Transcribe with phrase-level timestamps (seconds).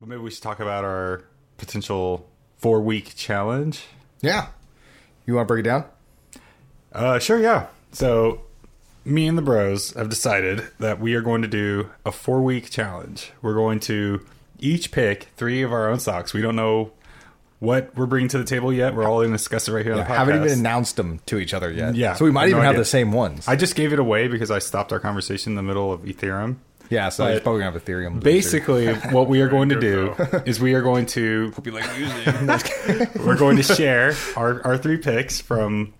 [0.00, 1.24] Well, maybe we should talk about our
[1.56, 3.84] potential four week challenge.
[4.20, 4.46] Yeah.
[5.26, 5.84] You want to break it down?
[6.92, 7.66] Uh, sure, yeah.
[7.92, 8.42] So,
[9.04, 12.70] me and the bros have decided that we are going to do a four week
[12.70, 13.32] challenge.
[13.42, 14.24] We're going to
[14.60, 16.32] each pick three of our own socks.
[16.32, 16.92] We don't know
[17.58, 18.94] what we're bringing to the table yet.
[18.94, 20.16] We're all going to discuss it right here on the podcast.
[20.16, 21.96] haven't even announced them to each other yet.
[21.96, 22.80] Yeah, So we might even no have idea.
[22.82, 23.48] the same ones.
[23.48, 26.56] I just gave it away because I stopped our conversation in the middle of Ethereum.
[26.90, 28.22] Yeah, so but he's probably going to have Ethereum.
[28.22, 30.14] Basically, what we are going to do
[30.46, 32.46] is we are going to Be like using.
[33.26, 35.94] we're going to share our, our three picks from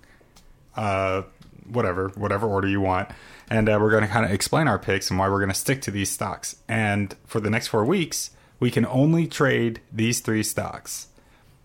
[0.76, 1.22] uh,
[1.70, 3.08] whatever whatever order you want
[3.50, 5.54] and uh, we're going to kind of explain our picks and why we're going to
[5.54, 8.30] stick to these stocks and for the next four weeks
[8.60, 11.08] we can only trade these three stocks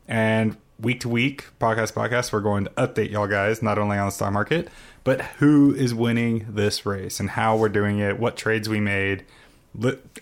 [0.08, 4.08] and week to week podcast podcast we're going to update y'all guys not only on
[4.08, 4.68] the stock market
[5.04, 9.24] but who is winning this race and how we're doing it what trades we made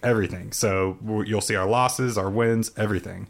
[0.04, 3.28] everything so you'll see our losses our wins everything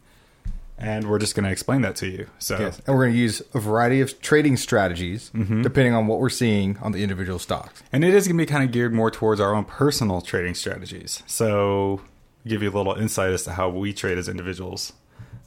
[0.78, 2.26] and we're just going to explain that to you.
[2.40, 2.80] So Yes.
[2.86, 5.62] And we're going to use a variety of trading strategies Mm-hmm.
[5.62, 7.84] depending on what we're seeing on the individual stocks.
[7.92, 10.54] and it is going to be kind of geared more towards our own personal trading
[10.56, 11.22] strategies.
[11.26, 12.00] So
[12.48, 14.92] give you a little insight as to how we trade as individuals.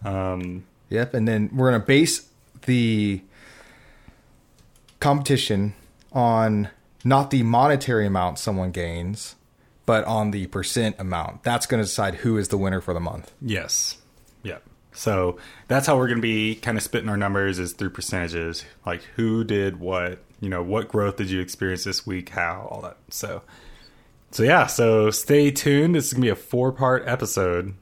[0.05, 1.13] Um, Yep.
[1.13, 2.29] And then we're to base
[2.65, 3.21] the
[4.99, 5.73] competition
[6.11, 6.69] on
[7.03, 9.35] not the monetary amount someone gains,
[9.85, 11.43] but on the percent amount.
[11.43, 13.31] That's going to decide who is the winner for the month.
[13.41, 13.97] yes.
[14.43, 14.63] Yep.
[14.93, 18.63] So that's how we're going to be kind of spitting our numbers is through percentages,
[18.85, 22.81] like who did what, you know, what growth did you experience this week, how, all
[22.81, 22.97] that.
[23.09, 23.41] So,
[24.31, 24.67] so yeah.
[24.67, 25.95] So stay tuned.
[25.95, 27.73] This is going to be a four part episode.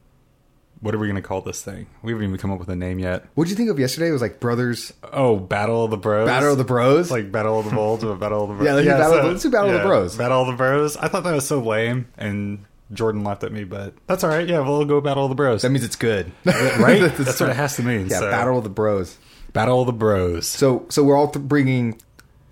[0.84, 1.88] What are we going to call this thing?
[2.02, 3.26] We haven't even come up with a name yet.
[3.36, 4.10] What did you think of yesterday?
[4.10, 6.28] It was like Brothers Oh, Battle of the Bros.
[6.28, 7.10] Battle of the Bros.
[7.10, 8.66] like Battle of the Bulls or Battle of the Bros.
[8.68, 10.18] Yeah, let's do Battle of the- let's do Battle of the Bros.
[10.18, 10.98] Battle of the Bros.
[10.98, 14.48] I thought that was so lame, and Jordan laughed at me, but that's all right.
[14.48, 15.62] Yeah, we'll go Battle of the Bros.
[15.62, 16.32] that means it's good.
[16.46, 17.12] right?
[17.18, 18.08] that's what it has to mean.
[18.08, 18.30] Yeah, so.
[18.30, 19.18] Battle of the Bros.
[19.54, 20.46] Battle of the Bros.
[20.48, 21.98] So so we're all th- bringing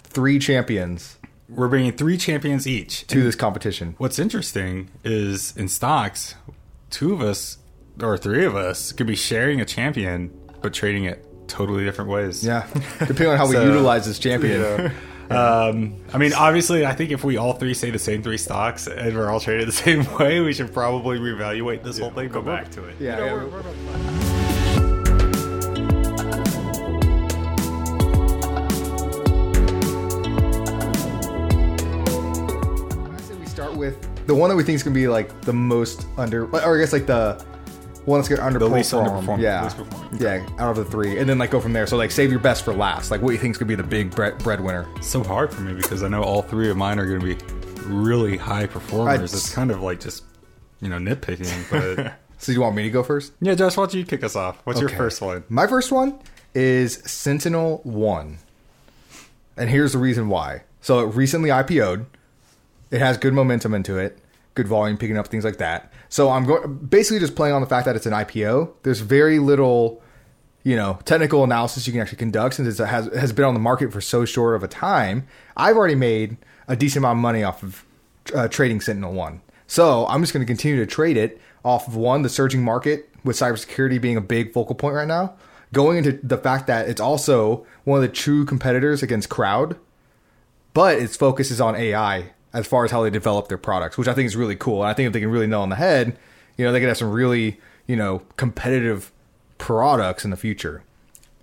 [0.04, 1.18] three champions
[1.50, 3.06] We're bringing three champions each.
[3.08, 3.96] to this competition.
[3.98, 6.36] What's interesting is in stocks,
[6.90, 7.58] two of us
[8.00, 10.32] or three of us could be sharing a champion,
[10.62, 12.44] but trading it totally different ways.
[12.46, 12.66] Yeah,
[13.00, 14.62] depending on how we utilize this champion.
[14.62, 14.92] Yeah.
[15.32, 18.88] Um, I mean, obviously, I think if we all three say the same three stocks
[18.88, 22.30] and we're all traded the same way, we should probably reevaluate this whole thing.
[22.30, 22.96] Go back to it.
[23.00, 23.34] Yeah, You know, yeah.
[23.34, 25.12] we're- we're-
[31.84, 33.98] I say we start with
[34.28, 36.94] the one that we think is gonna be like the most under, or I guess
[36.94, 37.44] like the
[38.06, 38.72] one that's gonna underperform.
[38.74, 40.22] least underperform- Yeah, least performing.
[40.22, 41.86] yeah, out of the three, and then like go from there.
[41.88, 43.12] So like save your best for last.
[43.12, 44.88] Like what you think is gonna be the big bread breadwinner.
[44.98, 47.36] It's so hard for me because I know all three of mine are going to
[47.36, 49.20] be really high performers.
[49.20, 50.24] I- it's kind of like just
[50.82, 53.34] you know nitpicking, but So you want me to go first?
[53.40, 54.60] yeah, Josh, why don't you kick us off?
[54.64, 55.44] What's your first one?
[55.48, 56.18] My first one
[56.56, 58.40] is Sentinel One,
[59.58, 60.64] and here's the reason why.
[60.82, 62.06] So it recently IPO'd.
[62.90, 64.18] It has good momentum into it,
[64.62, 65.92] good volume picking up things like that.
[66.10, 68.74] So I'm going basically just playing on the fact that it's an IPO.
[68.84, 70.02] There's very little,
[70.64, 73.60] you know, technical analysis you can actually conduct since it has has been on the
[73.60, 75.28] market for so short of a time.
[75.58, 77.86] I've already made a decent amount of money off of
[78.36, 79.42] uh, trading Sentinel One.
[79.68, 83.10] So I'm just going to continue to trade it off of one the surging market
[83.24, 85.36] with cybersecurity being a big focal point right now.
[85.74, 89.78] Going into the fact that it's also one of the true competitors against crowd
[90.74, 94.08] but its focus is on AI as far as how they develop their products, which
[94.08, 94.82] I think is really cool.
[94.82, 96.18] And I think if they can really nail on the head,
[96.58, 99.12] you know, they could have some really, you know, competitive
[99.58, 100.84] products in the future.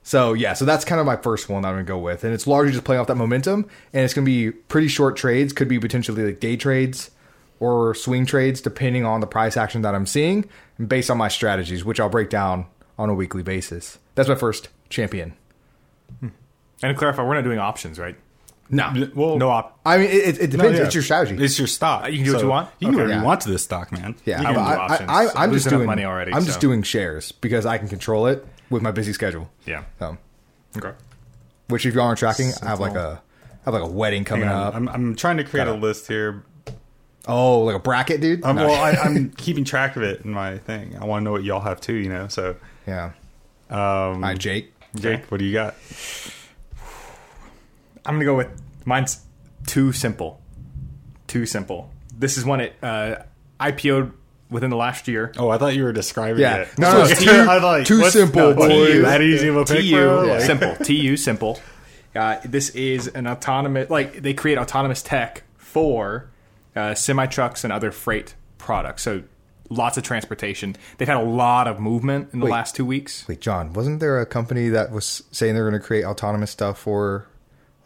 [0.03, 2.33] So yeah, so that's kind of my first one that I'm gonna go with, and
[2.33, 5.69] it's largely just playing off that momentum, and it's gonna be pretty short trades, could
[5.69, 7.11] be potentially like day trades
[7.61, 10.49] or swing trades, depending on the price action that I'm seeing,
[10.79, 12.67] and based on my strategies, which I'll break down
[12.99, 13.99] on a weekly basis.
[14.15, 15.35] That's my first champion.
[16.21, 16.29] Hmm.
[16.83, 18.17] And to clarify, we're not doing options, right?
[18.71, 19.79] No, Well, No op.
[19.87, 20.79] I mean it, it depends.
[20.79, 20.85] yeah.
[20.85, 21.43] It's your strategy.
[21.43, 22.11] It's your stock.
[22.11, 22.69] You can do what you want?
[22.81, 23.21] You can do whatever Yeah.
[23.21, 24.15] you want to this stock, man.
[24.27, 25.11] Yeah, You can do I, options.
[25.11, 26.47] I, I, I'm just doing money already, I'm so.
[26.49, 29.49] just doing shares because I can control it with my busy schedule.
[29.65, 29.85] Yeah.
[29.99, 30.19] So,
[30.77, 30.93] Okay.
[31.69, 34.49] which if you aren't tracking, I have like a I have like a wedding coming
[34.49, 34.75] up.
[34.75, 36.43] I'm, I'm trying to create Gotta- a list here.
[37.27, 38.45] oh, like a bracket, dude.
[38.45, 38.67] Um, No.
[38.69, 40.97] well, I, I'm keeping track of it in my thing.
[41.01, 42.29] I want to know what y'all have too, you know.
[42.29, 42.57] So,
[42.87, 43.13] yeah.
[43.71, 44.73] um, All right, Jake.
[44.95, 45.75] Jake, what do you got?
[48.07, 48.49] I'm gonna go with
[48.85, 49.21] mine's
[49.65, 50.37] TuSimple.
[51.27, 51.91] Too simple.
[52.17, 53.17] This is one it uh,
[53.61, 54.13] IPO'd
[54.51, 55.33] within the last year.
[55.37, 56.57] Oh, I thought you were describing Yeah.
[56.63, 56.79] it.
[56.79, 59.03] No, no, So it's too- I thought, too what's- simple, what, boys.
[59.03, 60.25] That easy of a pick, TU bro?
[60.27, 60.69] Like- simple.
[60.77, 61.61] TuSimple.
[62.17, 66.31] Uh, this is an autonomous like they create autonomous tech for
[66.75, 69.03] uh, semi trucks and other freight products.
[69.03, 69.23] So
[69.69, 70.75] lots of transportation.
[70.97, 72.53] They've had a lot of movement in the Wait.
[72.53, 73.29] last two weeks.
[73.29, 76.79] Wait, John, wasn't there a company that was saying they're going to create autonomous stuff
[76.79, 77.29] for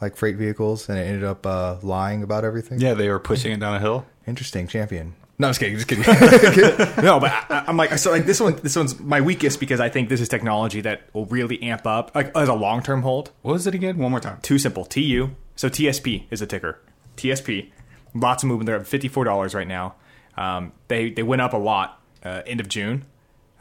[0.02, 2.80] like freight vehicles, and it ended up uh, lying about everything?
[2.80, 4.04] Yeah, they were pushing it down a hill.
[4.26, 5.14] Interesting champion.
[5.38, 5.76] No, I'm just kidding.
[5.76, 6.04] Just kidding.
[7.04, 9.88] no, but I, I'm like, so like this one, this one's my weakest because I
[9.88, 13.30] think this is technology that will really amp up, like as a long term hold.
[13.42, 13.98] What was it again?
[13.98, 14.38] One more time.
[14.42, 14.88] TuSimple.
[14.88, 15.30] TU.
[15.56, 16.80] So TSP is a ticker.
[17.16, 17.70] TSP.
[18.14, 18.66] Lots of movement.
[18.66, 19.94] They're at fifty four dollars right now.
[20.36, 23.04] Um, they they went up a lot uh, end of June.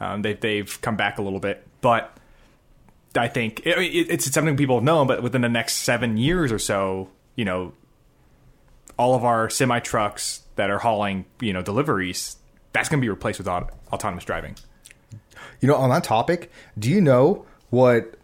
[0.00, 2.16] Um, they they've come back a little bit, but
[3.16, 5.06] I think it, it, it's something people have known.
[5.06, 7.72] But within the next seven years or so, you know,
[8.98, 12.36] all of our semi trucks that are hauling you know deliveries,
[12.72, 14.56] that's going to be replaced with aut- autonomous driving.
[15.60, 18.14] you know, on that topic, do you know what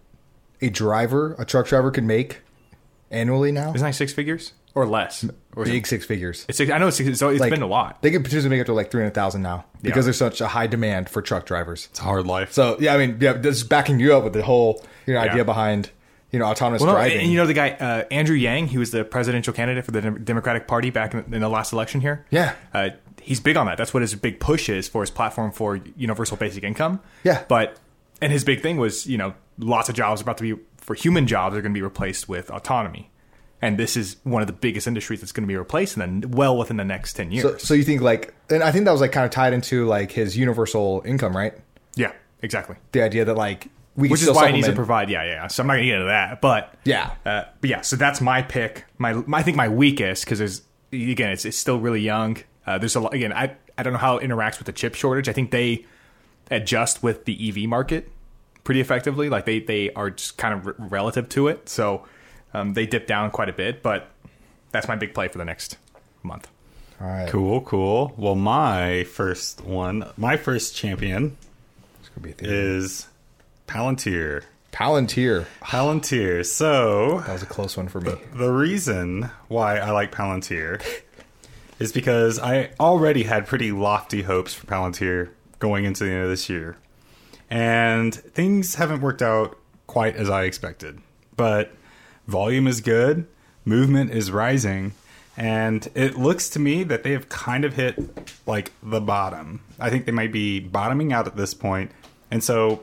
[0.60, 2.40] a driver, a truck driver, could make
[3.10, 3.72] annually now?
[3.74, 4.52] Isn't that six figures
[4.82, 5.24] or less?
[5.56, 6.44] Or Big six figures.
[6.48, 8.00] It's six, I know it's, six, so it's Like, been a lot.
[8.02, 10.02] They could potentially make it to like three hundred thousand now because Yeah.
[10.04, 11.88] there's such a high demand for truck drivers.
[11.90, 12.52] It's a hard life.
[12.52, 15.22] So yeah, I mean, yeah, this is backing you up with the whole you know
[15.24, 15.30] Yeah.
[15.32, 15.90] idea behind
[16.30, 17.20] you know autonomous Well, no, driving.
[17.22, 20.00] and you know the guy uh, Andrew Yang, he was the presidential candidate for the
[20.00, 22.24] Dem- Democratic Party back in, in the last election here.
[22.30, 22.52] Yeah.
[22.72, 22.90] uh,
[23.20, 23.78] he's big on that.
[23.78, 27.00] That's what his big push is for his platform for universal basic income.
[27.24, 27.42] Yeah.
[27.48, 27.78] but
[28.22, 30.94] and his big thing was you know lots of jobs are about to be for
[30.94, 33.10] human jobs are going to be replaced with autonomy,
[33.60, 36.30] and this is one of the biggest industries that's going to be replaced, and then
[36.30, 37.42] well within the next ten years.
[37.42, 39.86] so, so you think like, and I think that was like kind of tied into
[39.86, 41.54] like his universal income, right?
[41.96, 42.12] yeah,
[42.42, 42.76] exactly.
[42.92, 45.10] The idea that like we which is why he needs to provide.
[45.10, 45.46] Yeah, yeah.
[45.48, 47.10] So I'm not gonna get into that, but Yeah.
[47.26, 47.80] uh, but yeah.
[47.80, 48.84] So that's my pick.
[48.98, 50.62] My, my I think my weakest because there's
[50.92, 52.36] again it's it's still really young.
[52.64, 53.32] Uh, there's a lot again.
[53.32, 55.28] I I don't know how it interacts with the chip shortage.
[55.28, 55.84] I think they
[56.50, 58.10] adjust with the EV market
[58.62, 59.28] pretty effectively.
[59.28, 61.68] Like they they are just kind of re- relative to it.
[61.68, 62.04] So
[62.54, 64.08] um, they dip down quite a bit, but
[64.72, 65.76] that's my big play for the next
[66.22, 66.48] month.
[67.00, 68.12] All right, Cool, cool.
[68.16, 71.36] Well, my first one, my first champion
[72.20, 73.06] be is
[73.68, 74.42] Palantir.
[74.72, 75.46] Palantir.
[75.62, 76.44] Palantir.
[76.44, 78.14] So, That was a close one for me.
[78.34, 80.82] the reason why I like Palantir
[81.78, 85.30] is because I already had pretty lofty hopes for Palantir
[85.60, 86.76] going into the end of this year.
[87.50, 89.56] And things haven't worked out
[89.86, 90.98] quite as I expected.
[91.36, 91.72] But
[92.28, 93.26] volume is good,
[93.64, 94.92] movement is rising,
[95.36, 97.98] and it looks to me that they have kind of hit
[98.46, 99.60] like the bottom.
[99.80, 101.90] I think they might be bottoming out at this point.
[102.30, 102.82] And so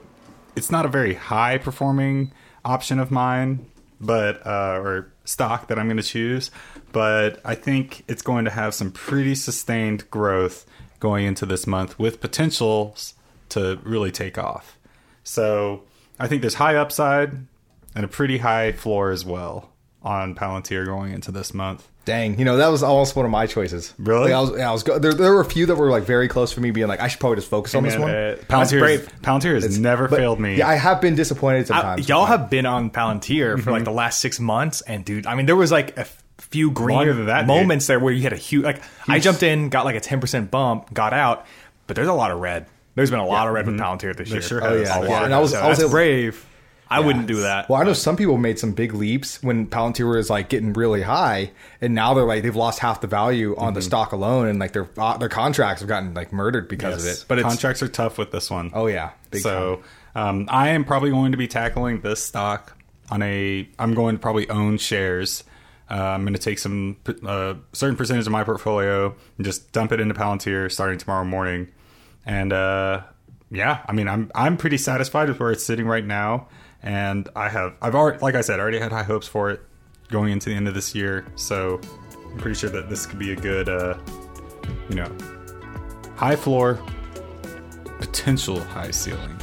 [0.55, 2.31] it's not a very high performing
[2.63, 3.65] option of mine,
[4.01, 6.49] but uh, or stock that I'm going to choose.
[6.91, 10.65] But I think it's going to have some pretty sustained growth
[10.99, 13.15] going into this month with potentials
[13.49, 14.77] to really take off.
[15.23, 15.83] So
[16.17, 17.45] I think there's high upside
[17.95, 19.69] and a pretty high floor as well
[20.03, 21.87] on Palantir going into this month.
[22.05, 23.91] Dang, you know that was almost one of my choices.
[23.97, 24.31] Really?
[24.31, 24.83] Like, I was, yeah, I was.
[24.83, 26.99] Go- there, there were a few that were like very close for me, being like,
[26.99, 28.11] I should probably just focus on this one.
[28.11, 29.07] uh, Palantir.
[29.23, 30.57] Palantir has never But, failed me.
[30.57, 32.07] Yeah, I have been disappointed I- sometimes.
[32.07, 35.47] y'all have been on Palantir for like the last six months, and dude, I mean,
[35.47, 36.05] there was like a
[36.37, 37.47] few green that, dude.
[37.47, 38.63] moments there where you had a huge.
[38.65, 41.47] Like, I jumped in, got like a ten percent bump, got out,
[41.87, 42.67] but there's a lot of red.
[42.93, 44.47] There's been a lot of red with Palantir this There year.
[44.47, 44.87] sure Oh, has.
[44.87, 45.25] yeah, A yeah.
[45.25, 46.45] And I was- So I was able- brave.
[46.95, 47.69] I wouldn't do that.
[47.69, 51.01] Well, I know some people made some big leaps when Palantir was like getting really
[51.01, 51.51] high,
[51.81, 54.73] and now they're like they've lost half the value on the stock alone, and like
[54.73, 57.25] their uh, their contracts have gotten like murdered because of it.
[57.27, 58.71] But it's- contracts are tough with this one.
[58.73, 59.83] Oh yeah, big so
[60.15, 62.77] um, I am probably going to be tackling this stock
[63.11, 63.67] on a.
[63.77, 65.43] I'm going to probably own shares.
[65.89, 66.97] Uh, I'm going to take some
[67.27, 71.67] uh, certain percentage of my portfolio and just dump it into Palantir starting tomorrow morning.
[72.25, 73.03] And uh,
[73.51, 76.47] yeah, I mean, I'm I'm pretty satisfied with where it's sitting right now.
[76.85, 79.59] And I have I've already, like I said, I already had high hopes for it
[80.09, 81.25] going into the end of this year.
[81.35, 81.81] So
[82.31, 83.97] I'm pretty sure that this could be a good, uh,
[84.87, 85.11] you know,
[86.15, 86.79] high floor,
[87.99, 89.35] potential high ceiling.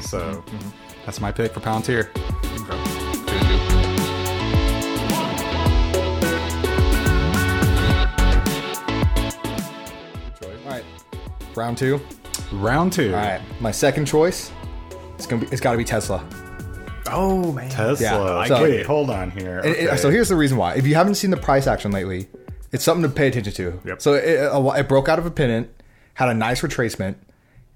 [0.00, 0.44] So
[1.04, 2.08] that's my pick for Palantir.
[10.42, 10.84] All right,
[11.54, 12.00] round two.
[12.52, 13.14] Round two.
[13.14, 14.50] All right, my second choice.
[15.14, 15.48] It's gonna be.
[15.52, 16.24] It's got to be Tesla.
[17.10, 18.40] Oh man, Tesla.
[18.42, 19.58] Yeah, so- Wait, hold on here.
[19.58, 19.96] And it- Okay.
[19.96, 20.74] so here's the reason why.
[20.74, 22.28] If you haven't seen the price action lately,
[22.72, 23.80] it's something to pay attention to.
[23.84, 24.02] Yep.
[24.02, 25.70] So it, it broke out of a pennant,
[26.14, 27.14] had a nice retracement,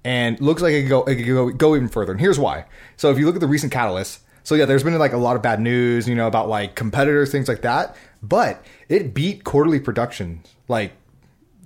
[0.03, 2.11] and looks like it could go it could go, go even further.
[2.11, 2.65] And here's why.
[2.97, 5.35] So if you look at the recent catalysts, so yeah, there's been like a lot
[5.35, 7.95] of bad news, you know, about like competitors, things like that.
[8.23, 10.47] But it beat quarterly productions.
[10.67, 10.93] Like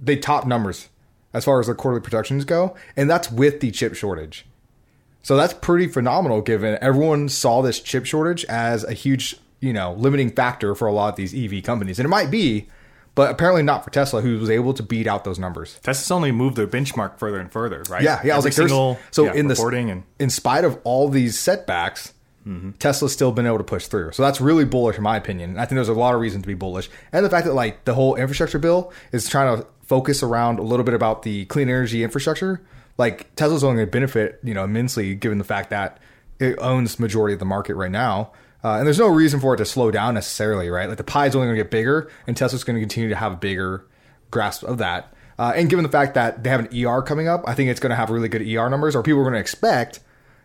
[0.01, 0.89] they top numbers
[1.33, 4.45] as far as their quarterly productions go, and that's with the chip shortage.
[5.25, 9.93] So that's pretty phenomenal given everyone saw this chip shortage as a huge, you know,
[9.93, 11.97] limiting factor for a lot of these EV companies.
[11.97, 12.67] And it might be,
[13.15, 15.79] but apparently not for Tesla, who was able to beat out those numbers.
[15.81, 18.03] Tesla's only moved their benchmark further and further, right?
[18.03, 18.33] Yeah, yeah.
[18.33, 22.13] I was like, single, so yeah, in reporting and in spite of all these setbacks,
[22.45, 22.73] mm-hmm.
[22.73, 24.11] Tesla's still been able to push through.
[24.11, 25.49] So that's really bullish in my opinion.
[25.49, 27.55] And I think there's a lot of reason to be bullish, and the fact that
[27.55, 31.45] like the whole infrastructure bill is trying to focus around a little bit about the
[31.45, 32.61] clean energy infrastructure.
[32.97, 35.99] Like Tesla's only going to benefit, you know, immensely given the fact that
[36.39, 38.31] it owns majority of the market right now.
[38.63, 40.89] Uh, and there's no reason for it to slow down necessarily, right?
[40.89, 43.15] Like the pie is only going to get bigger, and Tesla's going to continue to
[43.15, 43.85] have a bigger
[44.31, 45.13] grasp of that.
[45.37, 47.79] Uh, and given the fact that they have an ER coming up, I think it's
[47.79, 49.99] going to have really good ER numbers, or people are going to expect,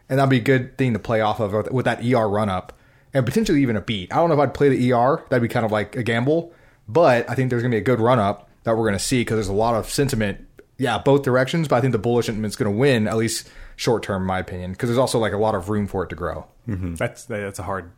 [0.08, 2.76] and that'd be a good thing to play off of with that ER run up,
[3.14, 4.12] and potentially even a beat.
[4.12, 6.52] I don't know if I'd play the ER; that'd be kind of like a gamble,
[6.88, 8.98] but I think there's going to be a good run up that we're going to
[8.98, 10.46] see because there's a lot of sentiment,
[10.80, 11.68] yeah, both directions.
[11.68, 14.38] But I think the bullish sentiment's going to win at least short term, in my
[14.38, 16.46] opinion, because there's also like a lot of room for it to grow.
[16.66, 17.90] that's that's a hard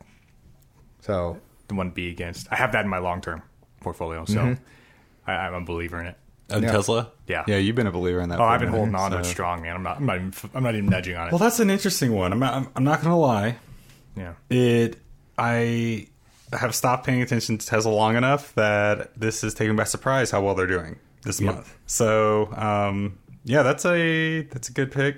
[1.00, 2.48] So the one to be against.
[2.50, 3.42] I have that in my long term
[3.80, 4.62] portfolio, so Mm-hmm.
[5.30, 6.16] I, I'm a believer in it.
[6.50, 6.72] Of Yeah.
[6.72, 7.12] Tesla?
[7.28, 7.44] Yeah.
[7.46, 8.36] Yeah, you've been a believer in that.
[8.36, 9.76] Oh, for a I've been minute, holding on to it strong, man.
[9.76, 9.98] I'm not.
[9.98, 10.32] I'm not even.
[10.54, 11.32] I'm not even nudging on it.
[11.32, 12.32] Well, that's an interesting one.
[12.32, 13.56] I'm not, I'm, I'm not going to lie.
[14.16, 14.32] yeah.
[14.50, 14.98] It,
[15.38, 16.08] I
[16.52, 20.42] have stopped paying attention to Tesla long enough that this is taken by surprise how
[20.42, 21.74] well they're doing this month.
[21.86, 25.16] So, um, yeah, that's a that's a good pick.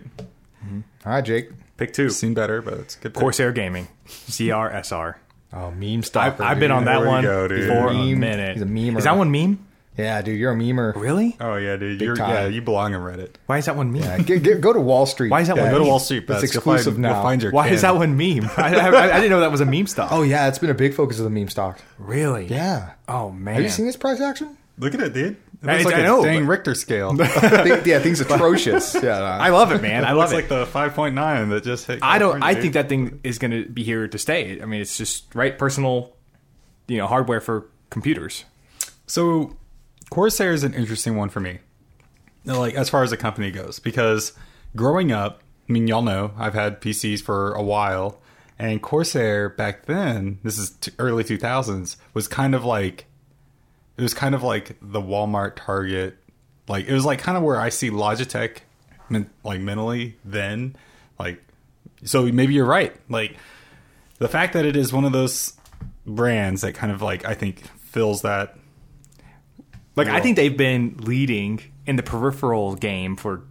[1.04, 1.50] all right, Jake.
[1.76, 2.08] Pick two.
[2.11, 3.14] Seen better, but it's a good.
[3.14, 3.20] Pick.
[3.20, 5.16] Corsair Gaming, CRSR.
[5.56, 6.40] Oh, meme I've.
[6.40, 7.68] I've been on that There one go, dude.
[7.68, 8.18] for a Meme.
[8.18, 8.54] minute.
[8.54, 8.99] He's a memer.
[8.99, 9.64] Is that one meme?
[9.96, 10.92] Yeah, dude, you're a memer.
[10.96, 11.37] Really?
[11.38, 12.00] Oh yeah, dude.
[12.00, 12.30] You're, time.
[12.30, 13.37] yeah, you belong in Reddit.
[13.46, 14.02] Why is that one meme?
[14.02, 15.30] Yeah, get, get, go to Wall Street.
[15.30, 15.84] Why is that Yeah, one go to?
[15.84, 16.25] Wall Street.
[16.28, 17.12] It's exclusive find, now.
[17.14, 17.75] You'll find your Why kin.
[17.75, 18.50] is that one meme?
[18.56, 20.08] I, I, I didn't know that was a meme stock.
[20.11, 21.78] Oh yeah, it's been a big focus of the meme stock.
[22.00, 22.49] really?
[22.49, 22.94] Yeah.
[23.06, 23.54] Oh man.
[23.54, 24.56] Have you seen this price action?
[24.76, 25.37] Look at it, dude.
[25.64, 27.14] It I- like I a know, dang but- Richter scale.
[27.16, 28.94] Think- yeah, things atrocious.
[28.94, 29.25] Yeah, no.
[29.25, 30.04] I love it, man.
[30.04, 30.37] I love looks it.
[30.37, 32.00] like the 5.9 that just hit.
[32.02, 32.40] I don't.
[32.40, 32.62] California, I dude.
[32.62, 34.61] think that thing is going to be here to stay.
[34.61, 36.14] I mean, it's just right personal,
[36.88, 38.44] you know, hardware for computers.
[39.06, 39.56] So,
[40.11, 41.59] Corsair is an interesting one for me.
[42.44, 44.33] Now, Like as far as the company goes, because
[44.76, 48.21] growing up, I mean, y'all know I've had PCs for a while,
[48.59, 53.06] and Corsair back then, this is t- early two thousands, was kind of like
[53.97, 56.17] it was kind of like the Walmart Target,
[56.69, 58.59] like it was like kind of where I see Logitech,
[59.45, 60.77] like mentally then,
[61.19, 61.43] like
[62.05, 63.37] so maybe you're right, like
[64.19, 65.53] the fact that it is one of those
[66.07, 68.57] brands that kind of like I think fills that
[69.97, 73.45] Like I think they've been leading in the peripheral game for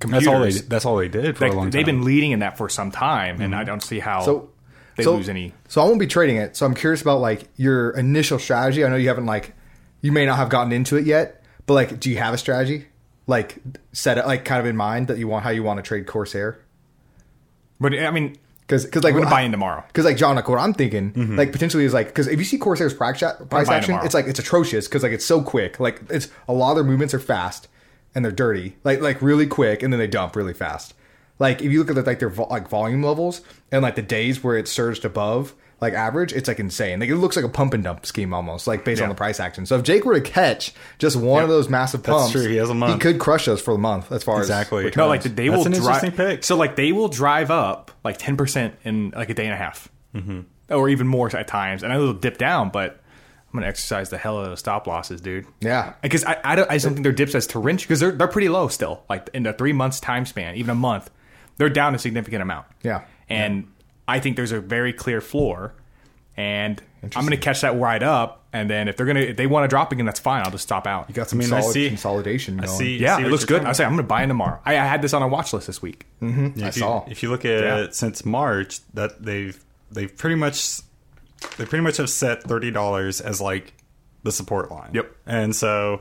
[0.00, 0.24] computers.
[0.24, 0.50] That's all they.
[0.50, 1.70] That's all they did for Like, a long time.
[1.70, 3.66] they've been leading in that for some time, and I mm-hmm.
[3.66, 4.50] don't see how So
[4.96, 5.54] they so, lose any.
[5.68, 6.56] So I won't be trading it.
[6.56, 8.84] So I'm curious about like your initial strategy.
[8.84, 9.54] I know you haven't like
[10.00, 12.86] you may not have gotten into it yet, but like do you have a strategy?
[13.26, 13.58] Like
[13.92, 16.06] set it like kind of in mind that you want how you want to trade
[16.06, 16.60] Corsair?
[17.78, 18.36] But I mean,
[18.70, 19.82] Because because like I'm gonna buy in tomorrow.
[19.88, 21.36] Because like John, like what I'm thinking, mm-hmm.
[21.36, 24.38] like potentially is like because if you see Corsair's price, price action, it's like it's
[24.38, 25.80] atrocious because like it's so quick.
[25.80, 27.66] Like it's a lot of their movements are fast
[28.14, 30.94] and they're dirty, like like really quick, and then they dump really fast.
[31.40, 33.40] Like if you look at the, like their vo- like volume levels
[33.72, 37.00] and like the days where it surged above like average, it's like insane.
[37.00, 39.40] Like it looks like a pump and dump scheme almost, like based on the price
[39.40, 39.64] action.
[39.66, 42.46] So if Jake were to catch just one of those massive That's pumps, true.
[42.46, 43.00] He has a month.
[43.00, 44.86] could crush us for the month as far Exactly.
[44.88, 46.04] as No, like they That's will an drive.
[46.04, 46.44] interesting pick.
[46.44, 49.56] So like they will drive up like ten percent in like a day and a
[49.56, 50.40] half, mm-hmm.
[50.68, 52.68] or even more at times, and I will dip down.
[52.70, 53.00] But
[53.52, 55.46] I'm gonna exercise the hell out of those stop losses, dude.
[55.60, 55.94] yeah.
[56.02, 58.28] Because I, I, don't, I just don't think their dips as torrential because they're they're
[58.28, 59.02] pretty low still.
[59.08, 61.10] Like in the three months time span, even a month,
[61.56, 62.66] they're down a significant amount.
[62.82, 63.04] Yeah.
[63.28, 63.66] and
[64.10, 65.74] I think there's a very clear floor,
[66.36, 68.38] and I'm going to catch that right up.
[68.52, 70.42] And then if they're gonna if they want to drop again, that's fine.
[70.44, 71.08] I'll just stop out.
[71.08, 72.96] You got some I mean, I solid see- consolidation I see.
[72.98, 73.64] yeah, see it looks good.
[73.64, 74.60] I say I'm going to buy in tomorrow.
[74.64, 76.04] I, I had this on a watch list this week.
[76.20, 76.58] Mm-hmm.
[76.58, 77.04] Yeah, I if saw.
[77.06, 77.86] You, if you look at Yeah.
[77.92, 79.56] since March, that they've
[79.92, 80.78] they've pretty much
[81.58, 83.72] they pretty much have set thirty dollars as like
[84.24, 84.90] the support line.
[84.94, 85.14] Yep.
[85.26, 86.00] And so,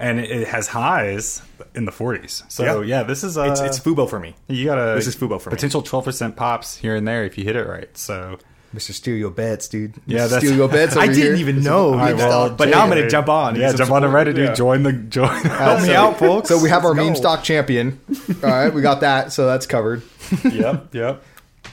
[0.00, 1.42] and it, it has highs
[1.74, 2.42] in the forties.
[2.48, 2.98] So Yeah.
[2.98, 3.02] yeah.
[3.04, 4.34] this is uh, It's it's Fubo for me.
[4.48, 5.54] you got a this is Fubo for me.
[5.54, 7.96] potential twelve percent pops here and there if you hit it right.
[7.96, 8.38] So
[8.74, 8.92] Mr.
[8.92, 9.94] Steal Your Bets, dude.
[10.06, 10.96] Yeah, that's- Steal Your Bets.
[10.96, 11.34] I didn't here.
[11.36, 11.86] even know.
[11.92, 13.56] All Right, well, but now I'm going to jump on.
[13.56, 14.08] yeah, get some jump on the.
[14.08, 14.48] Reddit, dude.
[14.50, 14.54] Yeah.
[14.54, 15.28] Join the join.
[15.42, 16.48] Help me out, folks.
[16.48, 17.18] So we have our Let's meme go.
[17.18, 18.00] stock champion.
[18.44, 19.32] All right, we got that.
[19.32, 20.02] So that's covered.
[20.44, 21.22] yep, yep.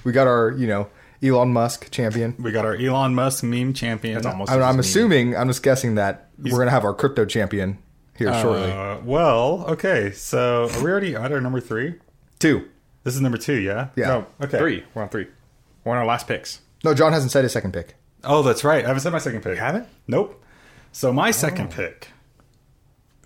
[0.04, 0.88] We got our, you know,
[1.22, 2.34] Elon Musk champion.
[2.40, 4.16] We got our Elon Musk meme champion.
[4.16, 4.52] That's almost.
[4.52, 7.78] I'm, I'm assuming, I'm just guessing that we're going to have our crypto champion
[8.18, 8.72] here shortly.
[8.72, 10.12] Uh, well, okay.
[10.12, 11.96] So are we already at our number three?
[12.40, 12.68] Two.
[13.04, 13.90] This is number two, yeah.
[13.96, 14.08] Yeah.
[14.08, 14.58] No, Okay.
[14.58, 14.84] three.
[14.94, 15.28] We're on three.
[15.84, 16.60] We're on our last picks.
[16.84, 17.96] No, John hasn't said his second pick.
[18.24, 18.84] Oh, that's right.
[18.84, 19.58] I haven't said my second pick.
[19.58, 19.88] haven't?
[20.08, 20.44] Nope.
[20.92, 21.32] So my Oh.
[21.32, 22.10] second pick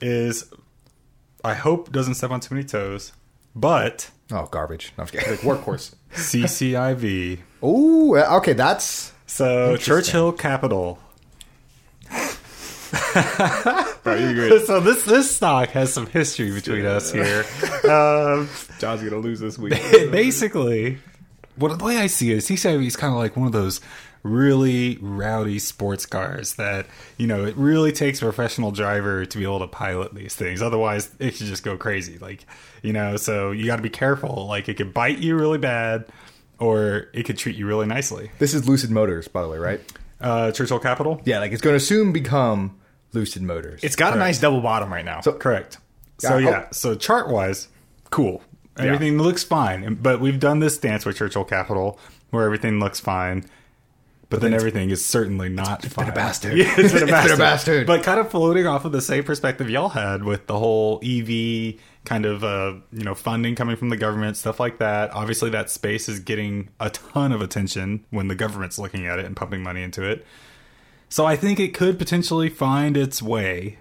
[0.01, 0.45] is,
[1.43, 3.13] I hope doesn't step on too many toes,
[3.55, 4.93] but Oh, garbage.
[4.97, 5.39] No, I'm just kidding.
[5.45, 5.93] Workhorse.
[6.13, 7.39] CCIV.
[7.63, 10.99] Ooh, uh, okay, that's So Churchill Capital.
[14.65, 17.45] So this this stock has some history between us here.
[17.81, 18.47] Um,
[18.79, 19.73] John's gonna lose this week.
[20.11, 20.99] basically,
[21.55, 23.81] what the way I see it is CCIV is kind of like one of those
[24.23, 26.85] really rowdy sports cars that
[27.17, 30.61] you know it really takes a professional driver to be able to pilot these things.
[30.61, 32.17] Otherwise, it could just go crazy.
[32.19, 32.45] Like
[32.83, 34.47] you know, so you got to be careful.
[34.47, 36.05] Like it could bite you really bad,
[36.59, 38.31] or it could treat you really nicely.
[38.37, 39.81] This is Lucid Motors, by the way, right?
[40.19, 41.19] Uh, Churchill Capital.
[41.25, 42.77] Yeah, like it's going to soon become
[43.13, 43.83] Lucid Motors.
[43.83, 45.21] It's got a nice double bottom right now.
[45.21, 45.77] So- Correct.
[46.19, 47.67] So Yeah, yeah, so chart wise,
[48.11, 48.43] cool.
[48.77, 51.99] Everything looks fine, but we've done this dance with Churchill Capital
[52.31, 53.43] where everything looks fine,
[54.29, 56.07] but then everything is certainly not fine.
[56.09, 56.53] a bastard.
[56.57, 57.37] Yeah, it's been a It's been a bastard.
[57.37, 57.87] bastard.
[57.87, 61.75] But kind of floating off of the same perspective y'all had with the whole EV
[62.05, 65.11] kind of uh, you know funding coming from the government, stuff like that.
[65.13, 69.25] Obviously, that space is getting a ton of attention when the government's looking at it
[69.25, 70.25] and pumping money into it.
[71.11, 73.77] So I think it could potentially find its way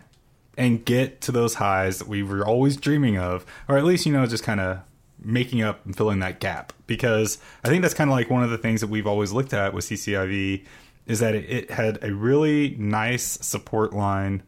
[0.58, 4.12] and get to those highs that we were always dreaming of, or at least, you
[4.12, 4.80] know, just kind of
[5.22, 6.72] making up and filling that gap.
[6.88, 9.54] Because I think that's kind of like one of the things that we've always looked
[9.54, 10.64] at with CCIV
[11.06, 14.42] is that it, had a really nice support line,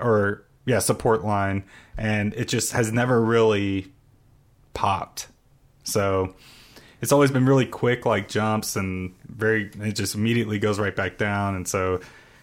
[0.00, 1.64] or yeah, support line,
[1.98, 3.92] and it just has never really
[4.72, 5.28] popped.
[5.84, 6.34] So
[7.02, 9.70] it's always been really quick, like jumps, and very.
[9.80, 12.00] It just immediately goes right back down, and so.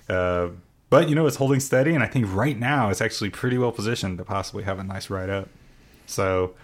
[0.10, 0.50] Uh,
[0.90, 3.72] but you know, it's holding steady, and I think right now it's actually pretty well
[3.72, 5.50] positioned to possibly have a nice ride up.
[6.08, 6.56] So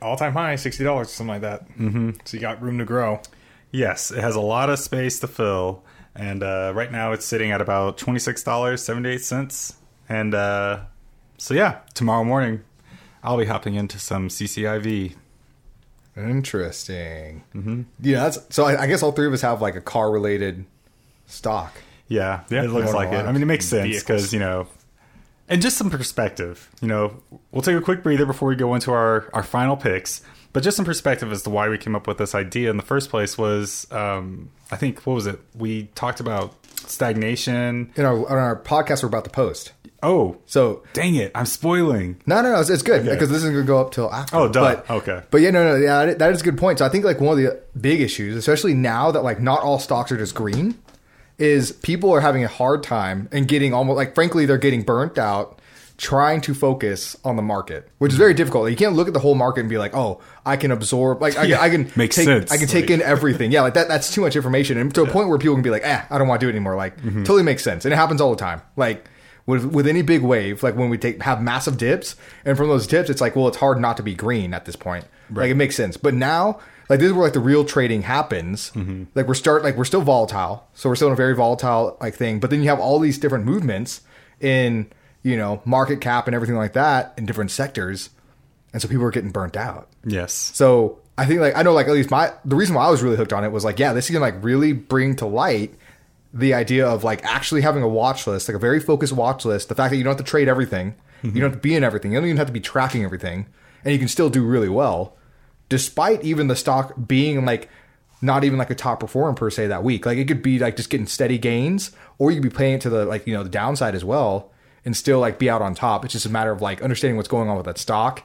[0.00, 1.68] all time high, sixty dollars, or something like that.
[1.70, 2.10] Mm-hmm.
[2.24, 3.20] So you got room to grow.
[3.72, 5.82] yes, it has a lot of space to fill,
[6.14, 9.74] and uh, right now it's sitting at about twenty six dollars seventy eight cents.
[10.08, 10.80] And uh,
[11.38, 12.62] so yeah, tomorrow morning
[13.24, 15.16] I'll be hopping into some CCIV.
[16.16, 17.42] Interesting.
[17.54, 17.82] Mm-hmm.
[18.00, 18.64] Yeah, that's so.
[18.64, 20.64] I, I guess all three of us have like a car related
[21.26, 21.74] stock.
[22.08, 23.24] Yeah, Yeah, it looks like it.
[23.26, 24.68] I mean, it makes sense because you know,
[25.48, 26.68] and just some perspective.
[26.80, 30.22] You know, we'll take a quick breather before we go into our our final picks.
[30.52, 32.82] But just some perspective as to why we came up with this idea in the
[32.82, 35.38] first place was, um, I think, what was it?
[35.54, 36.54] We talked about
[37.06, 37.92] stagnation.
[37.94, 39.72] In our on our podcast, we're about to post.
[40.02, 41.32] Oh, So dang it!
[41.34, 42.20] I'm spoiling.
[42.26, 42.60] No, no, no.
[42.60, 43.10] It's, it's good Okay.
[43.10, 44.36] because this isn't going to go up till after.
[44.36, 44.60] Oh, duh.
[44.76, 45.22] But, Okay.
[45.30, 46.78] But yeah, no, no, yeah, that- that is a good point.
[46.78, 49.78] So I think like one of the big issues, especially now that like not all
[49.78, 50.76] stocks are just green,
[51.38, 55.18] is people are having a hard time and getting almost like frankly they're getting burnt
[55.18, 55.60] out
[55.98, 58.68] trying to focus on the market, which is very difficult.
[58.70, 61.38] You can't look at the whole market and be like, "Oh, I can absorb like
[61.38, 62.52] I, Yeah, I can take, sense.
[62.52, 65.02] I can take Like- in everything." Yeah, like that that's too much information and to
[65.02, 66.76] a point where people can be like, "Eh, I don't want to do it anymore."
[66.76, 67.84] Like totally makes sense.
[67.86, 68.60] And it happens all the time.
[68.76, 69.08] Like
[69.46, 72.86] with with any big wave, like when we take have massive dips, and from those
[72.86, 75.06] dips, it's like, well, it's hard not to be green at this point.
[75.30, 75.96] Like it makes sense.
[75.96, 78.70] But now, like this is where like the real trading happens.
[78.70, 79.04] Mm-hmm.
[79.14, 82.14] Like we're start like we're still volatile, so we're still in a very volatile like
[82.14, 82.40] thing.
[82.40, 84.02] But then you have all these different movements
[84.40, 84.90] in
[85.22, 88.10] you know market cap and everything like that in different sectors,
[88.72, 89.88] and so people are getting burnt out.
[90.04, 90.32] Yes.
[90.32, 93.02] So I think like I know like at least my the reason why I was
[93.02, 95.74] really hooked on it was like yeah this can like really bring to light
[96.34, 99.68] the idea of like actually having a watch list like a very focused watch list
[99.68, 101.40] the fact that you don't have to trade everything you mm-hmm.
[101.40, 103.46] don't have to be in everything you don't even have to be tracking everything
[103.84, 105.16] and you can still do really well
[105.68, 107.68] despite even the stock being like
[108.22, 110.76] not even like a top performer per se that week like it could be like
[110.76, 113.42] just getting steady gains or you could be playing it to the like you know
[113.42, 114.50] the downside as well
[114.84, 117.28] and still like be out on top it's just a matter of like understanding what's
[117.28, 118.22] going on with that stock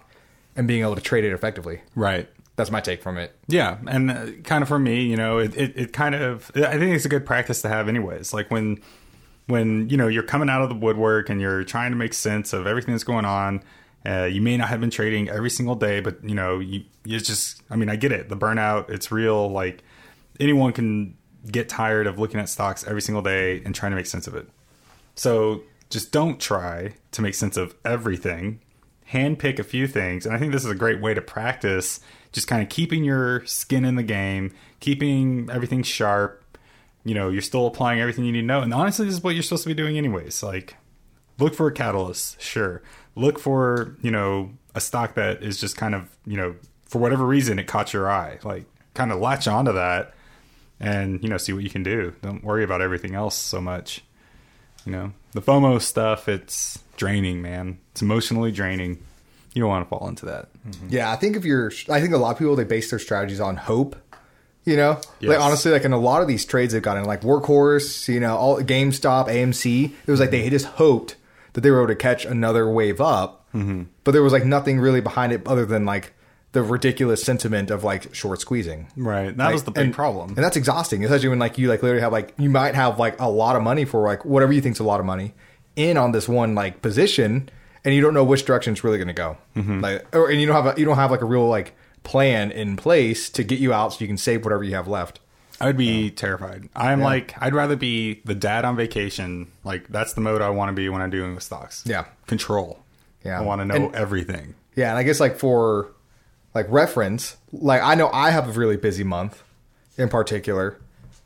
[0.55, 2.29] and being able to trade it effectively Right.
[2.55, 3.35] that's my take from it.
[3.47, 6.77] Yeah, and uh, kind of for me, you know, it, it, it kind of I
[6.77, 8.33] think it's a good practice to have anyways.
[8.33, 8.79] Like when
[9.47, 12.53] when you know you're coming out of the woodwork and you're trying to make sense
[12.53, 13.63] of everything that's going on.
[14.05, 17.19] Uh, you may not have been trading every single day, but you know, you you
[17.19, 18.29] just I mean, I get it.
[18.29, 19.49] The burnout, it's real.
[19.49, 19.83] Like
[20.39, 21.15] anyone can
[21.49, 24.35] get tired of looking at stocks every single day and trying to make sense of
[24.35, 24.47] it.
[25.15, 28.59] So just don't try to make sense of everything.
[29.11, 30.25] Handpick a few things.
[30.25, 31.99] And I think this is a great way to practice
[32.31, 36.57] just kind of keeping your skin in the game, keeping everything sharp.
[37.03, 38.61] You know, you're still applying everything you need to know.
[38.61, 40.41] And honestly, this is what you're supposed to be doing anyways.
[40.43, 40.75] Like,
[41.39, 42.81] look for a catalyst, sure.
[43.15, 47.25] Look for, you know, a stock that is just kind of, you know, for whatever
[47.25, 48.39] reason it caught your eye.
[48.43, 50.13] Like, kind of latch onto that
[50.79, 52.13] and, you know, see what you can do.
[52.21, 54.03] Don't worry about everything else so much.
[54.85, 57.77] You know, the FOMO stuff, it's draining, man.
[57.91, 59.03] It's emotionally draining.
[59.53, 60.49] You don't want to fall into that.
[60.67, 60.87] Mm-hmm.
[60.89, 63.39] Yeah, I think if you're, I think a lot of people they base their strategies
[63.39, 63.95] on hope.
[64.63, 65.29] You know, Yes.
[65.29, 68.37] like honestly, like in a lot of these trades they've gotten, like Workhorse, you know,
[68.37, 70.51] all GameStop, AMC, it was like they mm-hmm.
[70.51, 71.15] just hoped
[71.53, 73.83] that they were able to catch another wave up, mm-hmm.
[74.03, 76.13] but there was like nothing really behind it other than like
[76.53, 78.87] the ridiculous sentiment of like short squeezing.
[78.97, 79.35] Right.
[79.35, 80.29] That was the big and, problem.
[80.29, 83.19] and that's exhausting, especially when like you like literally have like you might have like
[83.19, 85.33] a lot of money for like whatever you think's a lot of money,
[85.75, 87.49] in on this one like position,
[87.85, 89.37] and you don't know which direction it's really going to go.
[89.79, 92.51] Like, or and you don't have a, you don't have like a real like plan
[92.51, 95.19] in place to get you out so you can save whatever you have left.
[95.61, 96.69] I would be terrified.
[96.75, 99.51] I'm like, I'd rather be the dad on vacation.
[99.63, 101.83] Like that's the mode I want to be when I'm doing with stocks.
[101.85, 102.05] Yeah.
[102.27, 102.79] control.
[103.23, 103.39] Yeah.
[103.39, 104.55] I want to know And- everything.
[104.75, 105.91] Yeah, and I guess like for
[106.55, 109.43] like reference, like I know I have a really busy month
[109.97, 110.77] in particular.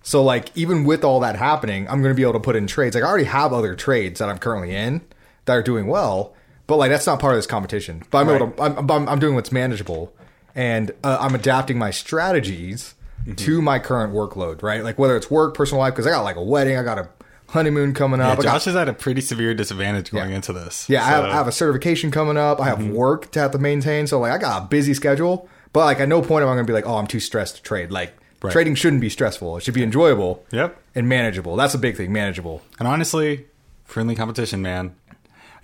[0.01, 2.67] So like even with all that happening, I'm going to be able to put in
[2.67, 2.95] trades.
[2.95, 5.01] Like I already have other trades that I'm currently in
[5.45, 6.33] that are doing well,
[6.67, 8.03] but like that's not part of this competition.
[8.11, 10.11] But I'm able to I'm, I'm, I'm doing what's manageable
[10.55, 13.35] and uh, I'm adapting my strategies Mm-hmm.
[13.35, 14.83] to my current workload, right?
[14.83, 17.09] Like whether it's work, personal life cuz I got like a wedding, I got a
[17.49, 18.39] honeymoon coming Yeah, up.
[18.39, 20.35] I got- Josh is at a pretty severe disadvantage going Yeah.
[20.35, 20.85] into this.
[20.89, 22.59] yeah, I, have, I have a certification coming up.
[22.61, 22.93] I have mm-hmm.
[22.93, 24.07] work to have to maintain.
[24.07, 25.47] So like, I got a busy schedule.
[25.73, 27.57] But like, at no point am I going to be like, oh, I'm too stressed
[27.57, 27.91] to trade.
[27.91, 28.51] Like, Right.
[28.51, 29.57] trading shouldn't be stressful.
[29.57, 30.43] It should be enjoyable.
[30.51, 30.77] Yep.
[30.93, 31.55] And manageable.
[31.55, 32.13] That's a big thing.
[32.13, 32.61] Manageable.
[32.77, 33.47] And honestly,
[33.85, 34.93] friendly competition, man.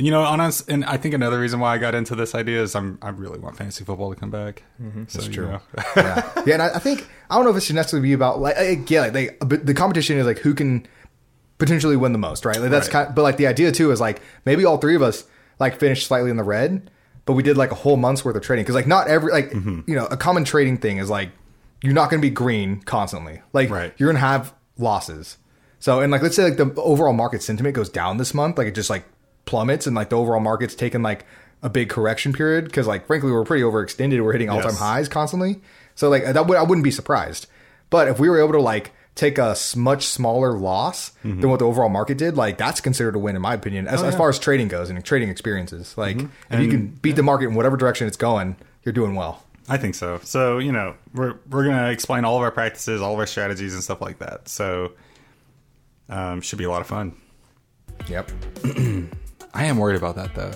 [0.01, 2.75] You know, honest, and I think another reason why I got into this idea is
[2.75, 4.63] I'm I really want fantasy football to come back.
[4.81, 5.03] Mm-hmm.
[5.07, 5.47] So, That's you true.
[5.51, 5.61] know.
[5.95, 6.53] yeah, yeah.
[6.55, 9.01] And I, I think I don't know if it should necessarily be about like yeah,
[9.01, 10.87] like they, but the competition is like who can
[11.57, 12.59] potentially win the most, right?
[12.59, 13.05] Like that's Right.
[13.05, 13.15] kind.
[13.15, 15.23] but like the idea too is like maybe all three of us
[15.59, 16.89] like finished slightly in the red,
[17.25, 19.51] but we did like a whole month's worth of trading because like not every like
[19.51, 19.81] Mm-hmm.
[19.87, 21.29] you know a common trading thing is like
[21.83, 23.41] you're not going to be green constantly.
[23.53, 23.93] Like Right.
[23.97, 25.37] you're going to have losses.
[25.79, 28.67] So and like let's say like the overall market sentiment goes down this month, like
[28.67, 29.03] it just like
[29.51, 31.25] plummets and like the overall market's taken like
[31.61, 34.23] a big correction period because like frankly we're pretty overextended.
[34.23, 34.79] We're hitting all time Yes.
[34.79, 35.61] highs constantly.
[35.93, 37.45] So like that would I wouldn't be surprised.
[37.91, 41.65] But if we were able to like take a much smaller loss than what the
[41.65, 43.87] overall market did, like that's considered a win in my opinion.
[43.87, 46.17] As, as far as trading goes and trading experiences, like
[46.49, 49.43] if you can beat the market in whatever direction it's going, you're doing well.
[49.69, 50.19] I think so.
[50.23, 53.73] So you know, we're we're gonna explain all of our practices, all of our strategies,
[53.75, 54.47] and stuff like that.
[54.49, 54.93] So
[56.09, 57.13] um, should be a lot of fun.
[58.07, 58.31] Yep.
[59.53, 60.51] I am worried about that though.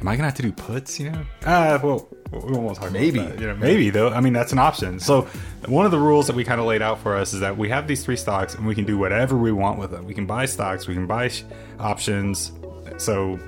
[0.00, 0.98] Am I gonna have to do puts?
[1.00, 1.22] You know?
[1.44, 3.18] Uh, well, we won't talk Maybe.
[3.18, 3.40] about that.
[3.40, 4.10] You know, maybe though.
[4.10, 4.98] I mean, that's an option.
[5.00, 5.22] So
[5.66, 7.68] one of the rules that we kind of laid out for us is that we
[7.70, 10.04] have these three stocks and we can do whatever we want with them.
[10.06, 11.44] We can buy stocks, we can buy sh-
[11.78, 12.52] options.
[12.98, 13.38] So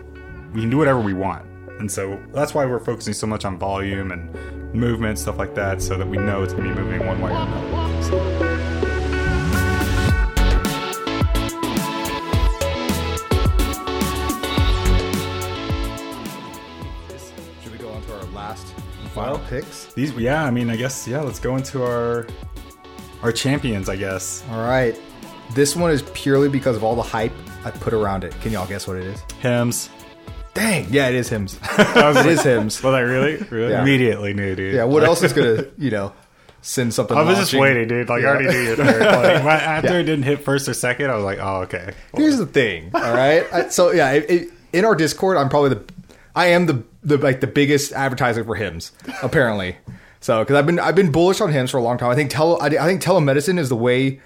[0.54, 1.44] we can do whatever we want.
[1.80, 4.34] And so that's why we're focusing so much on volume and
[4.74, 7.34] movement, stuff like that, so that we know it's gonna be moving one way or
[7.36, 8.02] another.
[8.02, 8.47] So-
[19.18, 19.92] final picks?
[19.94, 21.20] These, yeah, I mean, I guess, yeah.
[21.20, 22.26] Let's go into our
[23.22, 24.44] our champions, I guess.
[24.50, 24.98] All right.
[25.54, 27.32] This one is purely because of all the hype
[27.64, 28.38] I put around it.
[28.40, 29.20] Can y'all guess what it is?
[29.40, 29.90] Hims.
[30.54, 30.86] Dang.
[30.90, 31.58] Yeah, it is Hims.
[31.78, 32.80] it is Hims.
[32.82, 33.36] Was I really?
[33.50, 33.72] Really?
[33.72, 33.82] Yeah.
[33.82, 34.74] Immediately knew, dude.
[34.74, 36.12] Yeah, what else is gonna, you know,
[36.62, 37.16] send something?
[37.16, 38.08] I was just waiting, dude.
[38.08, 38.76] Like, I already knew you.
[38.76, 41.92] Like, when- after it didn't hit first or second, I was like, oh, okay.
[42.14, 43.72] Here's the thing, all right.
[43.72, 45.84] So yeah, it, it, in our Discord, I'm probably the,
[46.38, 49.76] I am the the like the biggest advertiser for Hims apparently.
[50.20, 52.10] So because I've been I've been bullish on Hims for a long time.
[52.10, 54.20] I think tele I, I think telemedicine is the way,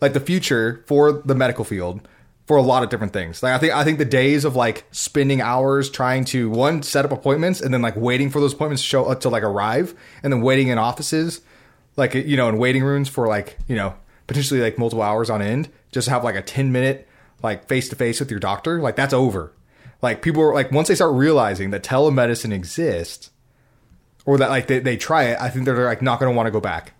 [0.00, 2.08] like the future for the medical field
[2.48, 3.40] for a lot of different things.
[3.40, 7.04] Like I think I think the days of like spending hours trying to one set
[7.04, 9.94] up appointments and then like waiting for those appointments to show up to like arrive
[10.24, 11.40] and then waiting in offices,
[11.96, 13.94] like you know in waiting rooms for like you know
[14.26, 17.06] potentially like multiple hours on end just to have like a ten minute
[17.44, 18.80] like face to face with your doctor.
[18.80, 19.52] Like that's over.
[20.04, 23.30] Like people are like once they start realizing that telemedicine exists
[24.26, 26.46] or that like they, they try it, I think they're like not going to want
[26.46, 26.92] to go back.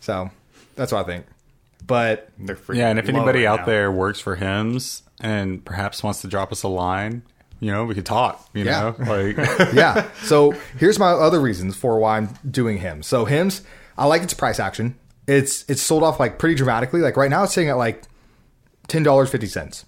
[0.00, 0.30] So
[0.76, 1.26] that's what I think.
[1.86, 3.66] But They're freaking Yeah, and if anybody right out now.
[3.66, 7.22] there works for Hims and perhaps wants to drop us a line,
[7.60, 8.48] you know, we could talk.
[8.54, 8.94] You Yeah.
[8.98, 9.36] know, like
[9.74, 10.08] yeah.
[10.22, 13.06] So here's my other reasons for why I'm doing Hims.
[13.06, 13.62] So Hims,
[13.98, 14.96] I like its price action.
[15.26, 17.00] It's it's sold off like pretty dramatically.
[17.00, 18.04] Like right now, it's sitting at like
[18.88, 19.84] ten dollars fifty cents,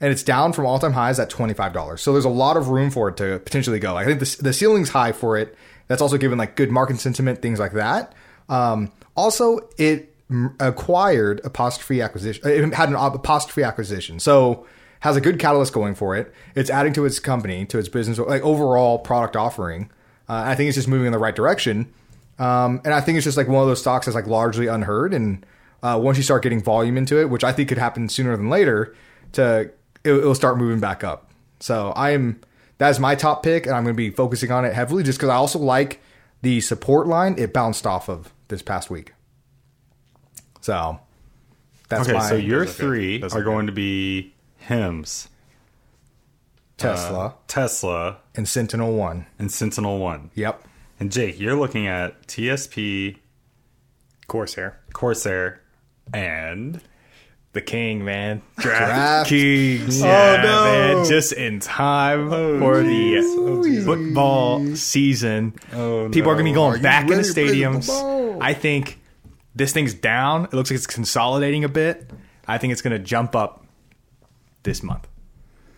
[0.00, 2.02] and it's down from all time highs at twenty five dollars.
[2.02, 3.96] So there's a lot of room for it to potentially go.
[3.96, 5.56] I think the the ceiling's high for it.
[5.86, 8.12] That's also given like good market sentiment, things like that.
[8.48, 10.14] Um, also, it
[10.60, 12.46] acquired Apostrophe acquisition.
[12.46, 14.66] It had an Apostrophe acquisition, so
[15.00, 16.32] has a good catalyst going for it.
[16.54, 19.90] It's adding to its company, to its business, like overall product offering.
[20.28, 21.92] Uh, I think it's just moving in the right direction.
[22.38, 25.14] Um, and I think it's just like one of those stocks that's like largely unheard.
[25.14, 25.46] And
[25.82, 28.50] uh, once you start getting volume into it, which I think could happen sooner than
[28.50, 28.94] later,
[29.32, 29.70] to
[30.08, 31.30] it, it'll start moving back up.
[31.60, 32.40] So I am
[32.78, 35.30] that's my top pick, and I'm going to be focusing on it heavily just because
[35.30, 36.00] I also like
[36.42, 39.12] the support line it bounced off of this past week.
[40.60, 40.98] So
[41.88, 42.16] that's okay.
[42.18, 42.86] my So your Those are good.
[42.86, 45.28] three Those are are going to be Hims,
[46.76, 49.26] Tesla uh, Tesla, and Sentinel One.
[49.38, 50.30] and Sentinel One.
[50.34, 50.64] Yep.
[51.00, 53.18] And Jake, you're looking at TSP,
[54.26, 54.80] Corsair.
[54.92, 55.60] Corsair,
[56.12, 56.80] and
[57.58, 58.40] The the king, man.
[58.58, 59.28] Draft.
[59.28, 60.00] Kings.
[60.00, 60.64] Oh, Yeah, no.
[60.64, 61.04] man.
[61.06, 63.24] Just in time oh, for the jeez.
[63.36, 65.54] Oh, football season.
[65.72, 67.52] Oh, People are going to be going Are back in the ready to play the
[67.54, 68.38] stadiums.
[68.40, 69.00] I think
[69.56, 70.44] this thing's down.
[70.44, 72.08] It looks like it's consolidating a bit.
[72.46, 73.66] I think it's going to jump up
[74.62, 75.08] this month.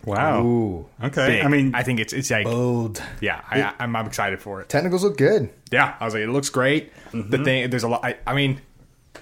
[0.04, 0.44] Wow.
[0.44, 0.86] Ooh.
[1.02, 1.26] Okay.
[1.28, 1.44] Big.
[1.44, 3.02] I mean, I think it's it's like Bold.
[3.22, 3.40] yeah.
[3.50, 4.68] I, I'm I'm excited for it.
[4.68, 5.50] Technicals look good.
[5.70, 6.92] Yeah, I was like, it looks great.
[7.12, 7.44] The mm-hmm.
[7.44, 8.04] thing, there's a lot.
[8.04, 8.60] I, I mean,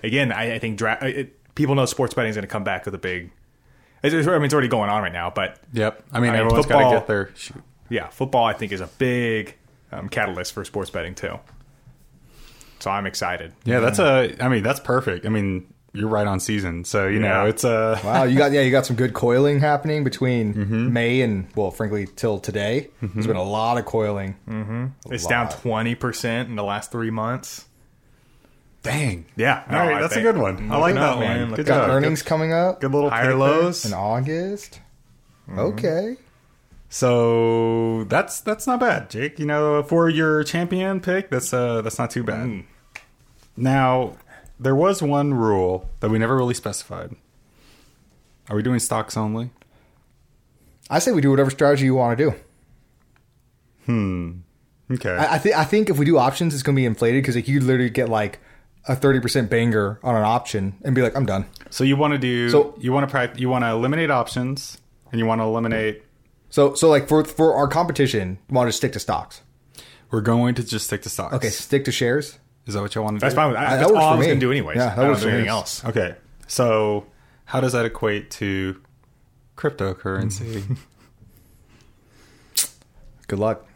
[0.03, 2.87] again, I, I think dra- it, people know sports betting is going to come back
[2.87, 3.31] with a big.
[4.03, 6.03] It's, it's- I mean, it's already going on right now, but yep.
[6.13, 7.63] I mean, I mean, everyone's got to get their shoot.
[7.91, 9.57] yeah, football I think is a big
[9.93, 11.39] um, catalyst for sports betting too.
[12.79, 13.53] So I'm excited.
[13.65, 14.37] Yeah, that's a.
[14.41, 15.27] I mean, that's perfect.
[15.27, 16.85] I mean, you're right on season.
[16.85, 17.99] So you know, it's a.
[18.05, 20.93] Wow, you got yeah, you got some good coiling happening between Mm-hmm.
[20.93, 22.89] May and well, frankly, till today.
[23.03, 24.37] There's been a lot of coiling.
[24.49, 25.13] Mm-hmm.
[25.13, 25.31] It's lot.
[25.31, 27.65] down twenty percent in the last three months.
[28.83, 29.27] Dang.
[29.37, 30.71] Yeah, All right, I that's a good one.
[30.71, 31.41] I like that up, man.
[31.41, 31.49] one.
[31.51, 31.91] Look Good Got job.
[31.91, 33.37] earnings coming up Good little Higher pick there.
[33.39, 33.85] lows.
[33.85, 34.81] in August.
[35.49, 35.59] Mm-hmm.
[35.59, 36.17] Okay.
[36.89, 39.39] So that's that's not bad, Jake.
[39.39, 42.47] You know, for your champion pick, that's uh that's not too bad.
[42.47, 42.65] Mm.
[43.57, 44.17] Now,
[44.59, 47.15] there was one rule that we never really specified.
[48.49, 49.51] Are we doing stocks only?
[50.89, 52.37] I say we do whatever strategy you want to do.
[53.85, 54.31] Hmm.
[54.91, 55.11] Okay.
[55.11, 57.35] I, I think I think if we do options, it's going to be inflated because
[57.37, 58.39] like, you could literally get like
[58.89, 61.47] a thirty percent banger on an option and be like, I'm done.
[61.71, 64.79] so you want to do So- you want to practice you want to eliminate options
[65.13, 66.03] and you want to eliminate
[66.51, 69.43] So so like for for our competition, we want to stick to stocks.
[70.11, 71.35] we're going to just stick to stocks.
[71.35, 72.39] Okay, stick to shares.
[72.67, 73.25] Is that what you want to do?
[73.25, 73.49] That's fine.
[73.49, 74.29] With, I, that that's works all for I was me.
[74.31, 74.77] going to do anyways.
[74.77, 75.85] Yeah, that I don't works do for anything else.
[75.85, 76.15] Okay.
[76.47, 77.07] So
[77.47, 78.81] how does that equate to
[79.57, 80.77] cryptocurrency?
[83.29, 83.67] Good luck.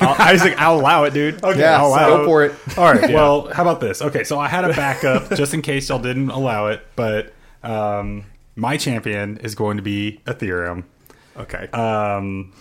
[0.00, 1.42] I'll, I was like, I'll allow it, dude.
[1.42, 2.26] Okay, Yeah, I'll allow go it.
[2.26, 2.78] for it.
[2.78, 3.12] All right.
[3.14, 4.02] Well, how about this?
[4.02, 8.24] Okay, so I had a backup just in case y'all didn't allow it, but um,
[8.56, 10.84] my champion is going to be Ethereum.
[11.36, 11.68] Okay.
[11.68, 12.52] Um,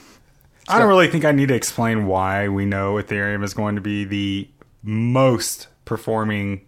[0.70, 3.82] I don't really think I need to explain why we know Ethereum is going to
[3.82, 4.48] be the
[4.84, 6.62] most performing,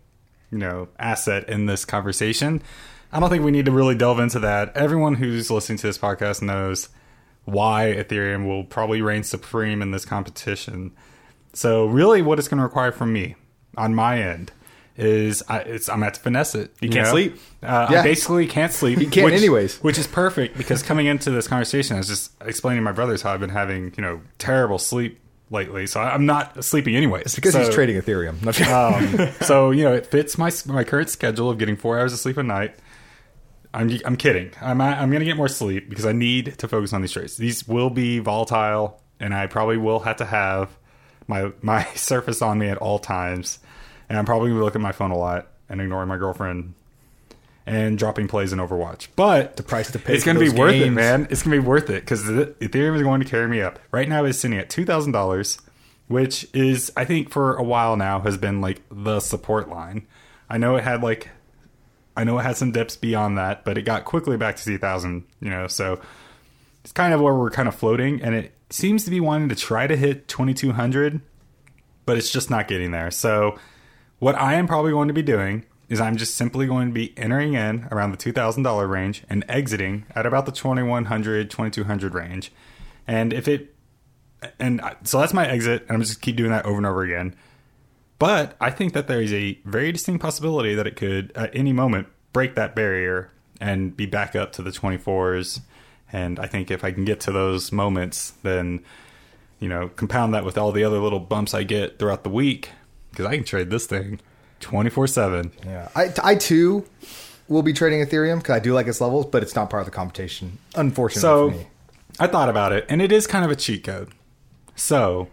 [0.52, 2.62] you know, asset in this conversation.
[3.12, 4.76] I don't think we need to really delve into that.
[4.76, 6.90] Everyone who's listening to this podcast knows
[7.52, 10.92] why Ethereum will probably reign supreme in this competition.
[11.54, 13.36] So, really, what it's going to require from me
[13.78, 14.52] on my end
[14.96, 16.74] is I, it's I'm at to finesse it.
[16.82, 17.12] You, can't know?
[17.12, 17.38] sleep.
[17.64, 18.04] Uh, I Yeah.
[18.04, 19.00] basically can't sleep.
[19.00, 19.78] You can't anyways.
[19.78, 23.22] Which is perfect because coming into this conversation, I was just explaining to my brothers
[23.22, 25.20] how I've been having you know terrible sleep
[25.52, 25.88] lately.
[25.88, 27.24] So I'm not sleeping anyways.
[27.28, 28.42] It's because So- he's trading Ethereum.
[28.44, 32.12] Not um, so you know, it fits my my current schedule of getting four hours
[32.14, 32.76] of sleep a night.
[33.74, 34.52] I'm I'm kidding.
[34.62, 37.38] I'm I'm gonna get more sleep because I need to focus on these trades.
[37.38, 40.70] These will be volatile, and I probably will have to have
[41.28, 43.60] my my Surface on me at all times,
[44.10, 46.74] and I'm probably gonna be looking at my phone a lot and ignoring my girlfriend
[47.70, 49.10] and dropping plays in Overwatch.
[49.16, 51.28] But the price to pay it's gonna be worth it, man.
[51.30, 53.80] It's gonna be worth it because Ethereum is going to carry me up.
[53.92, 55.60] Right now, it's sitting at two thousand dollars,
[56.08, 60.08] which is I think for a while now has been like the support line.
[60.50, 61.30] I know it had like,
[62.20, 64.78] I know it had some dips beyond that, but it got quickly back to two
[64.78, 65.24] thousand.
[65.40, 66.02] You know, so
[66.84, 69.56] it's kind of where we're kind of floating, and it seems to be wanting to
[69.56, 71.22] try to hit twenty two hundred,
[72.06, 73.10] but it's just not getting there.
[73.10, 73.58] So
[74.20, 77.18] what I am probably going to be doing is I'm just simply going to be
[77.18, 82.52] entering in around the $2,000 range and exiting at about the 2100 2200 range.
[83.08, 83.74] And if it
[84.60, 87.36] and so that's my exit and I'm just keep doing that over and over again.
[88.20, 91.74] But I think that there is a very distinct possibility that it could at any
[91.74, 95.62] moment break that barrier and be back up to the 24s.
[96.12, 98.82] And I think if I can get to those moments, then
[99.60, 102.70] you know, compound that with all the other little bumps I get throughout the week,
[103.12, 104.20] because I can trade this thing
[104.62, 105.52] 24 7.
[105.66, 106.86] Yeah, I, I too
[107.48, 109.86] will be trading Ethereum because I do like its levels, but it's not part of
[109.86, 110.60] the competition.
[110.76, 111.68] Unfortunately So for me.
[112.20, 114.12] I thought about it, and it is kind of a cheat code.
[114.76, 115.28] So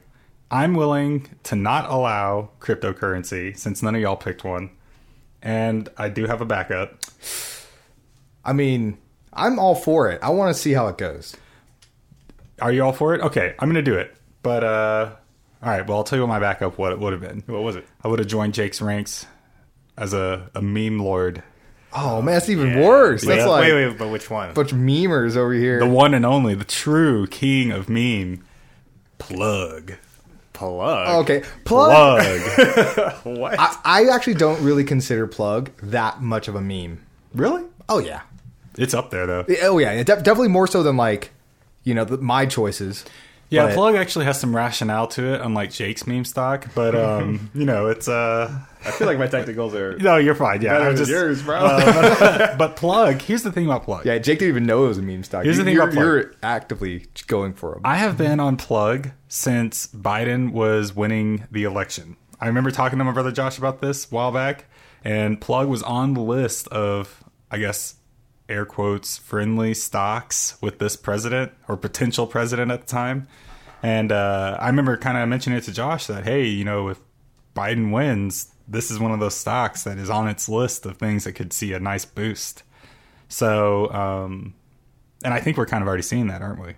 [0.50, 4.70] I'm willing to not allow cryptocurrency since none of y'all picked one.
[5.42, 6.98] And I do have a backup.
[8.44, 8.98] I mean,
[9.32, 10.20] I'm all for it.
[10.22, 11.36] I want to see how it goes.
[12.60, 13.20] Are you all for it?
[13.20, 14.14] Okay, I'm going to do it.
[14.42, 15.10] But, uh,
[15.62, 17.42] all right, well, I'll tell you what my backup what it would have been.
[17.46, 17.86] What was it?
[18.02, 19.26] I would have joined Jake's ranks
[19.96, 21.42] as a, a meme lord.
[21.92, 23.24] Oh man, that's even worse.
[23.24, 23.46] That's Yeah.
[23.46, 24.50] like wait, wait, but which one?
[24.50, 25.78] a bunch of memers over here.
[25.80, 28.44] The one and only, the true king of meme.
[29.18, 29.94] Plug.
[30.56, 31.22] Plug.
[31.24, 32.22] okay, plug.
[32.22, 33.12] Plug.
[33.24, 33.56] What?
[33.58, 37.04] I, I actually don't really consider plug that much of a meme.
[37.34, 37.64] really?
[37.88, 38.22] Oh yeah,
[38.78, 39.44] It's up there, though.
[39.62, 41.30] oh yeah, def- definitely more so than like
[41.84, 43.04] you know the, my choices.
[43.48, 46.66] Yeah, But- plug actually has some rationale to it, unlike Jake's meme stock.
[46.74, 48.50] But um, you know, it's uh,
[48.84, 49.96] I feel like my technicals are.
[49.98, 50.62] no, you're fine.
[50.62, 51.56] Yeah, Better just yours, bro.
[51.58, 53.22] uh, but plug.
[53.22, 54.04] Here's the thing about plug.
[54.04, 55.44] Yeah, Jake didn't even know it was a meme stock.
[55.44, 56.04] Here's the thing you're, about Plug.
[56.04, 57.82] you're actively going for him.
[57.84, 62.16] I have been on plug since Biden was winning the election.
[62.40, 64.66] I remember talking to my brother Josh about this a while back,
[65.04, 67.94] and plug was on the list of, I guess,
[68.48, 73.26] air quotes, friendly stocks with this president or potential president at the time.
[73.82, 77.00] And uh, I remember kind of mentioning it to Josh that, hey, you know, if
[77.54, 81.24] Biden wins, this is one of those stocks that is on its list of things
[81.24, 82.62] that could see a nice boost.
[83.28, 84.54] So, um,
[85.24, 86.74] and I think we're kind of already seeing that, aren't we?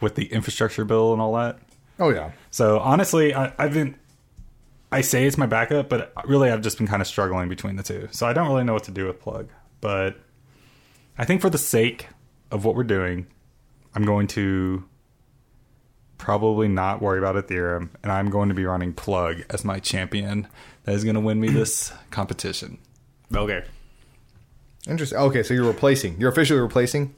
[0.00, 1.58] With the infrastructure bill and all that.
[1.98, 3.94] oh yeah, So honestly, I, I've been,
[4.90, 7.82] I say it's my backup, but really I've just been kind of struggling between the
[7.82, 8.08] two.
[8.10, 9.48] So I don't really know what to do with plug.
[9.80, 10.18] But
[11.20, 12.08] I think for the sake
[12.50, 13.26] of what we're doing,
[13.94, 14.84] I'm going to
[16.16, 20.48] probably not worry about Ethereum, and I'm going to be running plug as my champion
[20.84, 22.78] that is going to win me this competition.
[23.36, 23.62] Okay.
[24.88, 25.18] interesting.
[25.18, 26.18] Okay, so you're replacing.
[26.18, 27.14] You're officially replacing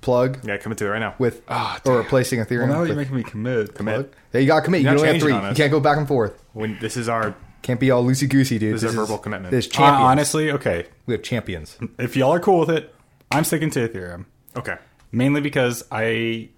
[0.00, 1.16] plug Yeah, coming to it right now.
[1.18, 2.68] with Ah, or replacing Ethereum.
[2.68, 3.74] Well, now you're making me commit.
[3.74, 4.14] Commit.
[4.32, 4.82] Yeah, you got to commit.
[4.82, 5.48] You You're can not only have three.
[5.48, 6.40] You can't go back and forth.
[6.52, 7.34] When this is our
[7.66, 8.76] Can't be all loosey goosey, dude.
[8.76, 9.50] This is a verbal commitment.
[9.50, 10.04] There's Uh, champions.
[10.04, 10.86] honestly, okay.
[11.06, 11.76] we have champions.
[11.98, 12.94] If y'all are cool with it,
[13.32, 14.26] I'm sticking to Ethereum.
[14.56, 14.76] okay.
[15.10, 16.48] mainly because I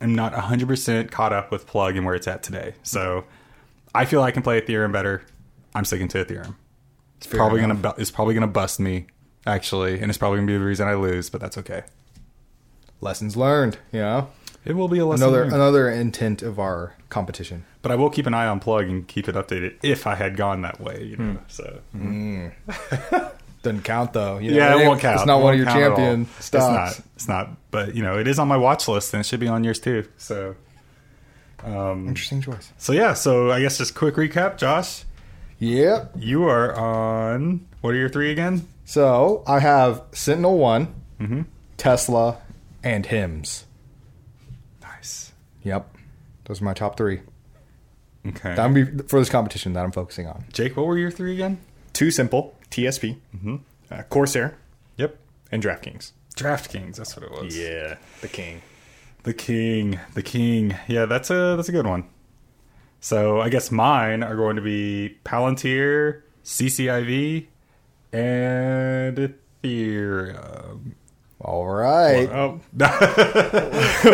[0.00, 2.74] am not 100% caught up with plug and where it's at today.
[2.82, 3.24] So
[3.94, 5.22] I feel I can play Ethereum better.
[5.74, 6.54] I'm sticking to Ethereum.
[7.18, 7.82] It's Fair probably enough.
[7.82, 9.06] gonna bu- it's probably gonna bust me
[9.46, 11.28] actually, and it's probably gonna be the reason I lose.
[11.28, 11.82] But that's okay.
[13.00, 13.78] Lessons learned.
[13.92, 14.28] You know,
[14.68, 15.24] It will be a lesson.
[15.26, 15.54] another learned.
[15.54, 17.64] another intent of our competition.
[17.82, 20.36] but I will keep an eye on plug and keep it updated if I had
[20.36, 21.02] gone that way.
[21.04, 21.80] You know, so
[23.62, 24.38] Doesn't count though.
[24.38, 25.16] You know, yeah, it won't count.
[25.16, 26.98] It's not It one of your count champion stocks.
[26.98, 27.06] It's not.
[27.16, 27.70] It's not.
[27.72, 29.80] But you know, it is on my watch list, and it should be on yours
[29.80, 30.06] too.
[30.16, 30.54] So.
[31.64, 32.72] Um, Interesting choice.
[32.78, 35.02] so yeah, so I guess just quick recap, Josh.
[35.58, 36.12] Yep.
[36.16, 37.66] You are on.
[37.80, 38.68] What are your three again?
[38.84, 41.42] So I have Sentinel One, Mm-hmm.
[41.76, 42.38] Tesla,
[42.84, 43.64] and Hims.
[45.64, 45.66] Nice.
[45.66, 45.96] Yep,
[46.44, 47.20] those are my top three.
[48.26, 48.54] Okay.
[48.54, 50.44] That'll be for this competition that I'm focusing on.
[50.52, 51.58] Jake, what were your three again?
[51.94, 52.52] TuSimple.
[52.70, 53.16] TSP.
[53.36, 53.56] Mm-hmm.
[53.90, 54.58] Uh, Corsair
[54.96, 55.16] Yep.
[55.50, 56.12] and DraftKings.
[56.36, 56.96] DraftKings.
[56.96, 57.56] That's what it was.
[57.56, 58.60] Yeah, the king.
[59.22, 59.98] The king.
[60.14, 60.76] The king.
[60.86, 62.04] Yeah, that's a that's a good one.
[63.00, 67.46] So I guess mine are going to be Palantir, CCIV,
[68.12, 70.92] and Ethereum.
[71.40, 72.28] All right.
[72.28, 72.60] Oh,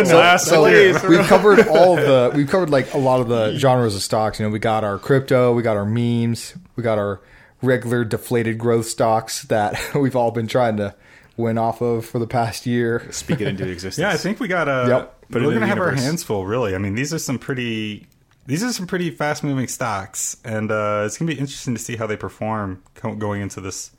[0.04, 1.02] So, last so place.
[1.04, 4.38] we've covered all of the we've covered like a lot of the genres of stocks.
[4.38, 7.20] You know, we got our crypto, we got our memes, we got our
[7.62, 10.94] regular deflated growth stocks that we've all been trying to
[11.36, 13.06] win off of for the past year.
[13.10, 13.98] Speak it into existence.
[14.02, 14.86] yeah, I think we got a.
[14.88, 15.10] Yep.
[15.30, 16.44] Put it we're gonna the have our hands full.
[16.46, 18.06] Really, I mean, these are some pretty.
[18.46, 21.96] These are some pretty fast moving stocks, and uh, it's gonna be interesting to see
[21.96, 23.90] how they perform co- going into this.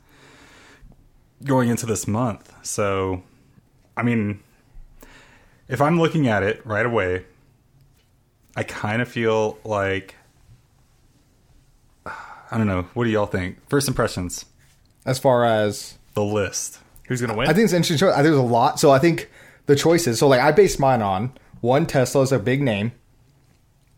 [1.44, 3.22] Going into this month, so,
[3.96, 4.40] I mean,
[5.68, 7.24] if I'm looking at it right away,
[8.56, 10.14] I kind of feel like.
[12.06, 12.86] I don't know.
[12.94, 13.58] What do y'all think?
[13.68, 14.46] First impressions.
[15.04, 16.78] As far as The list.
[17.08, 17.48] Who's gonna win?
[17.48, 18.14] I think it's an interesting choice.
[18.14, 18.80] I think there's a lot.
[18.80, 19.30] So I think
[19.66, 20.18] the choices.
[20.18, 22.92] So like I based mine on one Tesla is a big name,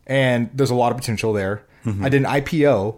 [0.06, 1.62] and there's a lot of potential there.
[1.84, 2.04] Mm-hmm.
[2.04, 2.96] I did an IPO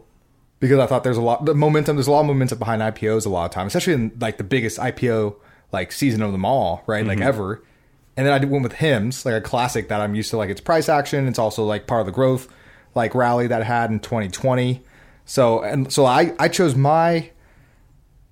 [0.61, 1.96] because I thought there's a lot the momentum.
[1.96, 4.44] There's a lot of momentum behind IPOs a lot of time, especially in like the
[4.44, 5.37] biggest IPO
[5.73, 7.05] like season of them all, right?
[7.05, 7.29] Like mm-hmm.
[7.29, 7.62] ever.
[8.16, 10.37] And then I did- went with Hims, like a classic that I'm used to.
[10.37, 11.27] Like it's price action.
[11.27, 12.49] It's also like part of the growth
[12.94, 14.83] like rally that I had in 2020.
[15.25, 17.31] So and so I I chose my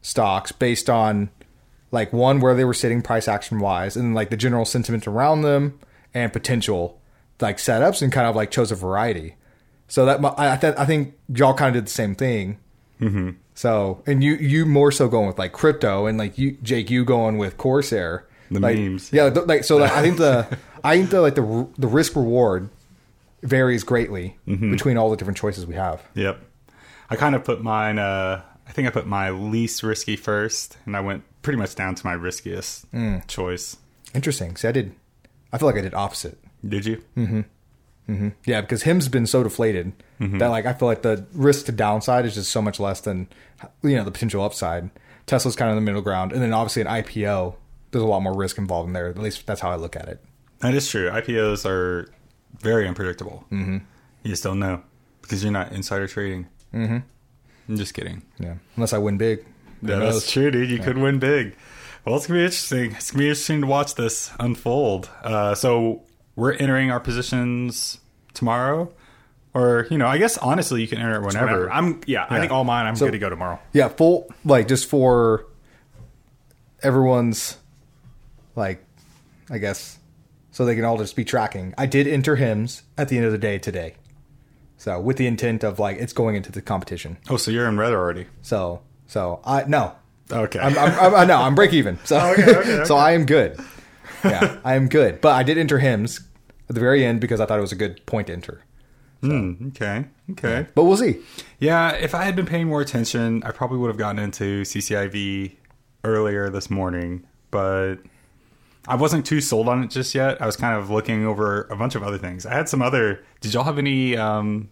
[0.02, 1.30] stocks based on
[1.90, 5.42] like one where they were sitting price action wise and like the general sentiment around
[5.42, 5.78] them
[6.12, 7.00] and potential
[7.40, 9.34] like setups and kind of like chose a variety
[9.88, 12.58] so that i, I, th- I think y'all kind of did the same thing
[13.00, 13.30] mm-hmm.
[13.54, 17.04] so and you you more so going with like crypto and like you jake you
[17.04, 19.12] going with corsair The like, memes.
[19.12, 20.46] yeah th- like so like, i think the
[20.84, 22.68] i think the like the the risk reward
[23.42, 26.40] varies greatly between all the different choices we have Yep.
[27.10, 30.94] I kind of put mine, uh, I think I put my least risky first, and
[30.94, 32.84] I went pretty much down to my riskiest
[33.26, 33.78] choice.
[34.12, 34.92] interesting see i did
[35.52, 36.36] i feel like i did opposite
[36.66, 37.02] Did you?
[38.46, 40.38] Yeah, because Hims been so deflated Mm-hmm.
[40.38, 43.28] that like I feel like the risk to downside is just so much less than
[43.84, 44.90] you know the potential upside.
[45.26, 47.54] Tesla's kind of in the middle ground, and then obviously an IPO,
[47.92, 49.06] there's a lot more risk involved in there.
[49.06, 50.20] At least that's how I look at it.
[50.58, 51.08] That is true.
[51.08, 52.10] IPOs are
[52.58, 53.44] very unpredictable.
[53.52, 53.76] Mm-hmm.
[54.24, 54.82] You just don't know
[55.22, 56.48] because you're not insider trading.
[56.74, 56.98] Mm-hmm.
[57.68, 58.22] I'm just kidding.
[58.40, 59.44] Yeah, unless I win big.
[59.82, 60.68] Yeah, that's true, dude.
[60.68, 61.54] You could win big.
[62.04, 62.92] Well, it's gonna be interesting.
[62.96, 65.08] It's gonna be interesting to watch this unfold.
[65.22, 66.02] Uh, so
[66.38, 67.98] we're entering our positions
[68.32, 68.92] tomorrow,
[69.54, 71.46] or you know, I guess honestly, you can enter it whenever.
[71.46, 71.70] Whatever.
[71.72, 72.86] I'm yeah, I think all mine.
[72.86, 73.58] I'm good to go tomorrow.
[73.72, 75.46] Yeah, full like just for
[76.80, 77.56] everyone's
[78.54, 78.84] like
[79.50, 79.98] I guess
[80.52, 81.74] so they can all just be tracking.
[81.76, 83.96] I did enter Hims at the end of the day today.
[84.76, 87.18] So with the intent of like it's going into the competition.
[87.28, 88.26] oh, so you're in red already?
[88.42, 89.96] So so I no.
[90.30, 90.60] Okay.
[90.60, 91.98] I'm, I'm, I'm, I know I'm break even.
[92.04, 92.96] So oh, Okay, okay, so.
[92.96, 93.58] I am good.
[94.22, 95.20] Yeah, I am good.
[95.20, 96.20] But I did enter Hims
[96.68, 98.62] at the very end because I thought it was a good point to enter.
[99.20, 100.04] Hmm, okay.
[100.32, 100.66] Okay.
[100.74, 101.20] But we'll see.
[101.58, 105.56] Yeah, if I had been paying more attention, I probably would have gotten into CCIV
[106.04, 107.96] earlier this morning, but
[108.86, 110.40] I wasn't too sold on it just yet.
[110.40, 112.46] I was kind of looking over a bunch of other things.
[112.46, 113.24] I had some other.
[113.40, 114.70] Did y'all have any um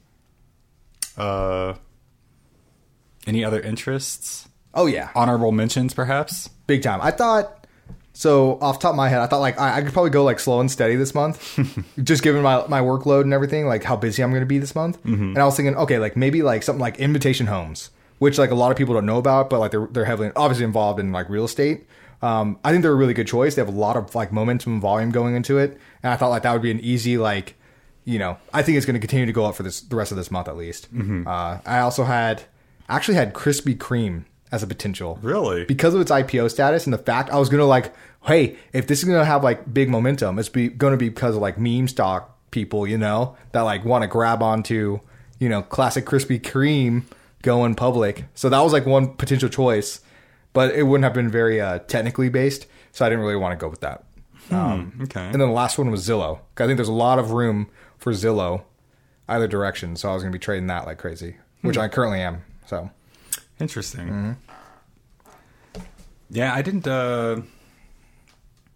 [1.16, 1.74] uh
[3.26, 4.49] any other interests?
[4.74, 5.11] Oh yeah.
[5.14, 6.51] Honorable mentions, perhaps?
[6.66, 7.01] big time.
[7.03, 7.66] I thought
[8.17, 10.25] so off the top of my head, I thought like I, I could probably go
[10.25, 11.59] like slow and steady this month,
[12.03, 14.75] just given my my workload and everything, like how busy I'm going to be this
[14.75, 14.99] month.
[15.33, 18.55] And I was thinking, okay, like maybe like something like Invitation Homes, which like a
[18.55, 21.29] lot of people don't know about, but like they're they're heavily obviously involved in like
[21.29, 21.87] real estate.
[22.23, 23.55] Um, I think they're a really good choice.
[23.55, 26.31] They have a lot of like momentum and volume going into it, and I thought
[26.31, 27.55] like that would be an easy like,
[28.07, 30.11] you know, I think it's going to continue to go up for this the rest
[30.11, 30.89] of this month at least.
[31.29, 32.45] Uh, I also had
[32.89, 35.64] actually had Krispy Kreme as a potential Really?
[35.64, 37.92] because of its IPO status and the fact I was gonna like,
[38.26, 41.42] hey, if this is gonna have like big momentum, it's be gonna be because of
[41.42, 45.01] like meme stock people, you know, that like want to grab onto,
[45.38, 47.03] you know, classic Krispy Kreme
[47.42, 48.24] going public.
[48.34, 50.01] So that was like one potential choice,
[50.53, 53.62] but it wouldn't have been very uh, technically based, so I didn't really want to
[53.62, 54.05] go with that.
[54.51, 55.20] Um, okay.
[55.20, 56.38] And then the last one was Zillow.
[56.57, 57.68] I think there's a lot of room
[57.99, 58.62] for Zillow
[59.28, 62.42] either direction, so I was gonna be trading that like crazy, which I currently am.
[62.66, 62.90] So
[63.61, 64.37] Interesting.
[66.31, 66.87] Yeah, I didn't.
[66.87, 67.41] uh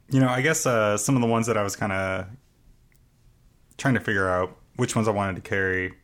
[0.09, 2.27] You know, I guess uh some of the ones that I was kind of
[3.77, 5.95] trying to figure out which ones I wanted to carry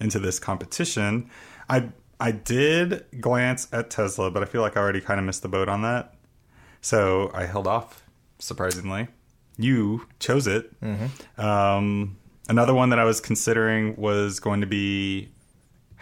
[0.00, 1.30] into this competition.
[1.68, 5.42] I I did glance at Tesla, but I feel like I already kind of missed
[5.42, 6.14] the boat on that.
[6.80, 8.02] So I held off.
[8.38, 9.08] Surprisingly,
[9.56, 10.70] you chose it.
[11.38, 12.16] Um,
[12.48, 15.28] another one that I was considering was going to be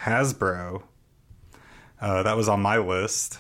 [0.01, 0.83] Hasbro.
[2.03, 3.39] Uh, that was on my list.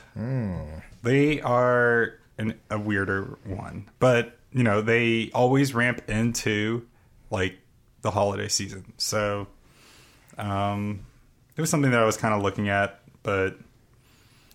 [1.02, 6.86] They are an, a weirder one, but you know they always ramp into
[7.30, 7.58] like
[8.02, 8.92] the holiday season.
[8.98, 9.48] So
[10.38, 11.04] um,
[11.56, 13.56] it was something that I was kind of looking at, but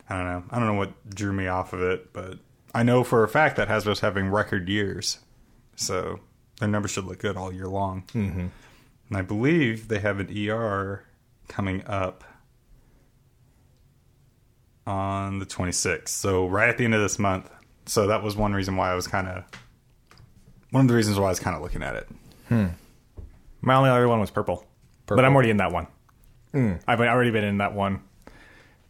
[0.10, 0.44] I don't know.
[0.52, 2.40] I don't know what drew me off of it, but
[2.74, 5.20] I know for a fact that Hasbro's having record years,
[5.76, 6.22] so
[6.62, 8.04] their numbers should look good all year long.
[8.14, 8.48] Mm-hmm.
[9.10, 11.04] And I believe they have an ER
[11.50, 12.24] coming up
[14.88, 16.08] on the 26th.
[16.08, 17.50] So right at the end of this month.
[17.86, 19.44] So that was one reason why I was kind of
[20.72, 22.08] one of the reasons why I was kind of looking at it.
[22.50, 22.68] Hmm.
[23.62, 24.66] My only other one was purple,
[25.06, 25.88] but I'm already in that one.
[26.52, 26.74] Hmm.
[26.88, 28.02] I've already been in that one,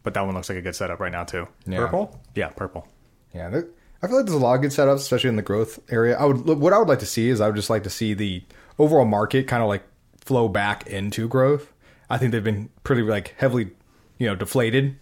[0.02, 1.46] but that one looks like a good setup right now too.
[1.66, 1.78] Yeah.
[1.78, 2.20] Purple?
[2.34, 2.88] Yeah, purple.
[3.34, 3.68] Yeah, there,
[4.02, 6.16] I feel like there's a lot of good setups, especially in the growth area.
[6.18, 8.14] I would what I would like to see is I would just like to see
[8.14, 8.42] the
[8.78, 9.84] overall market kind of like
[10.20, 11.72] flow back into growth.
[12.10, 13.70] I think they've been pretty like heavily,
[14.18, 14.96] you know, deflated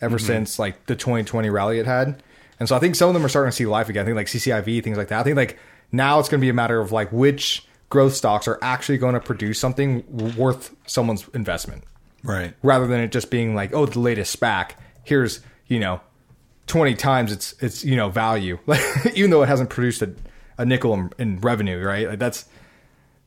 [0.00, 0.26] ever mm-hmm.
[0.26, 2.22] since like the 2020 rally it had,
[2.60, 4.02] and so I think some of them are starting to see life again.
[4.02, 5.20] I think like CCIV things like that.
[5.20, 5.58] I think like
[5.92, 9.14] now it's going to be a matter of like which growth stocks are actually going
[9.14, 10.04] to produce something
[10.36, 11.84] worth someone's investment
[12.22, 12.52] Right.
[12.62, 14.72] rather than it just being like, oh, the latest SPAC.
[15.04, 16.00] Here's you know,
[16.66, 18.82] twenty times its its you know value, like
[19.14, 20.12] even though it hasn't produced a,
[20.56, 22.08] a nickel in, in revenue, right?
[22.08, 22.46] Like that's,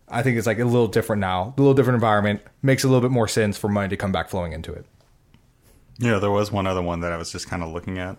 [0.09, 3.01] I think it's like a little different now, a little different environment makes a little
[3.01, 4.85] bit more sense for money to come back flowing into it.
[6.01, 8.17] Yeah, there was one other one that I was just kind of looking at.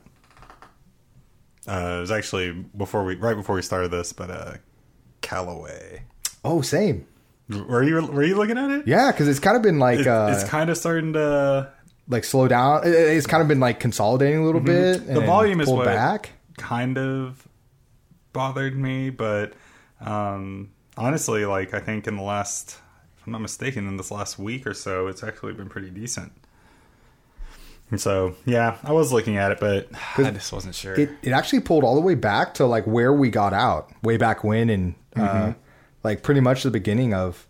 [1.69, 4.55] Uh, it was actually before we, right before we started this, but uh,
[5.21, 6.03] Callaway.
[6.45, 7.07] Oh, same.
[7.49, 8.87] Were you were you looking at it?
[8.89, 11.71] Yeah, because it's kind of been like It- uh, it's kind of starting to
[12.09, 12.87] like slow down.
[12.87, 14.99] It- It's kind of been like consolidating a little bit.
[15.03, 15.13] Mm-hmm.
[15.13, 16.31] the and volume is what back.
[16.57, 17.47] kind of
[18.33, 19.53] bothered me, but
[20.01, 22.79] um, honestly, like I think in the last,
[23.19, 26.33] if I'm not mistaken, in this last week or so, it's actually been pretty decent.
[27.93, 29.87] And so, yeah, I was looking at it, but
[30.19, 30.95] I just wasn't sure.
[30.99, 34.17] it, it actually pulled all the way back to like where we got out way
[34.17, 35.51] back when and Mm-hmm.
[35.51, 35.53] uh,
[36.03, 37.47] like pretty much the beginning of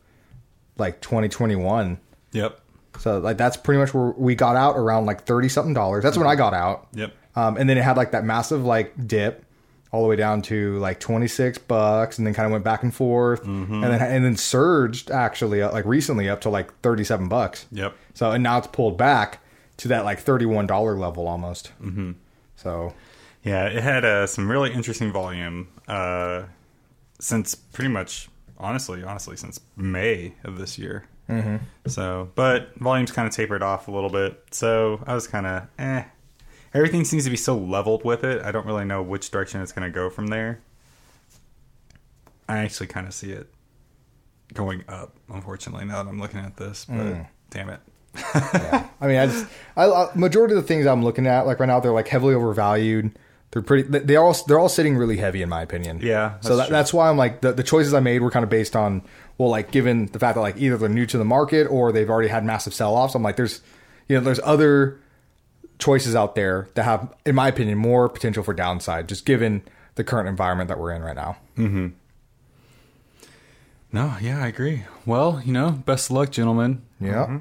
[0.78, 1.96] like 2021
[2.32, 2.60] yep,
[2.98, 6.18] so like that's pretty much where we got out around like 30 something dollars that's
[6.18, 9.44] when i got out yep, um, and then it had like that massive like dip
[9.92, 12.92] all the way down to like 26 bucks and then kind of went back and
[12.92, 13.74] forth Mm-hmm.
[13.74, 17.94] and then and then surged actually uh, like recently up to like 37 bucks yep.
[18.14, 19.38] so and now it's pulled back
[19.82, 22.12] to that like $31 level almost mm-hmm.
[22.56, 22.94] so
[23.42, 26.44] Yeah, it had uh, some really interesting volume uh,
[27.18, 28.28] since pretty much
[28.58, 31.06] honestly, honestly, since May of this year.
[31.28, 31.56] Mm-hmm.
[31.88, 34.40] So, but volume's kind of tapered off a little bit.
[34.52, 36.04] So I was kind of eh.
[36.74, 38.42] Everything seems to be so leveled with it.
[38.42, 40.60] I don't really know which direction it's going to go from there.
[42.48, 43.52] I actually kind of see it
[44.54, 45.16] going up.
[45.28, 47.80] Unfortunately, now that I'm looking at this, but damn it.
[48.14, 48.88] Yeah.
[49.00, 49.46] I mean, I just
[49.76, 52.34] I, I, majority of the things I'm looking at like right now they're like heavily
[52.34, 53.16] overvalued.
[53.50, 53.82] They're pretty.
[53.98, 56.00] they- all they're all sitting really heavy in my opinion.
[56.02, 58.44] Yeah, So that's that, that's why I'm like the the choices I made were kind
[58.44, 59.02] of based on
[59.38, 62.08] well, like given the fact that like either they're new to the market or they've
[62.08, 63.14] already had massive sell offs.
[63.14, 63.60] I'm like, there's
[64.08, 64.98] you know there's other
[65.78, 69.62] choices out there that have, in my opinion, more potential for downside, just given
[69.96, 71.36] the current environment that we're in right now.
[71.56, 71.88] Hmm.
[73.92, 74.84] No, yeah, I agree.
[75.04, 76.82] Well, you know, best of luck, gentlemen.
[77.00, 77.40] Yeah.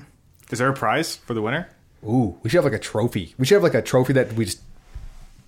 [0.52, 1.70] Is there a prize for the winner?
[2.04, 3.34] Ooh, we should have like a trophy.
[3.38, 4.62] We should have like a trophy that we just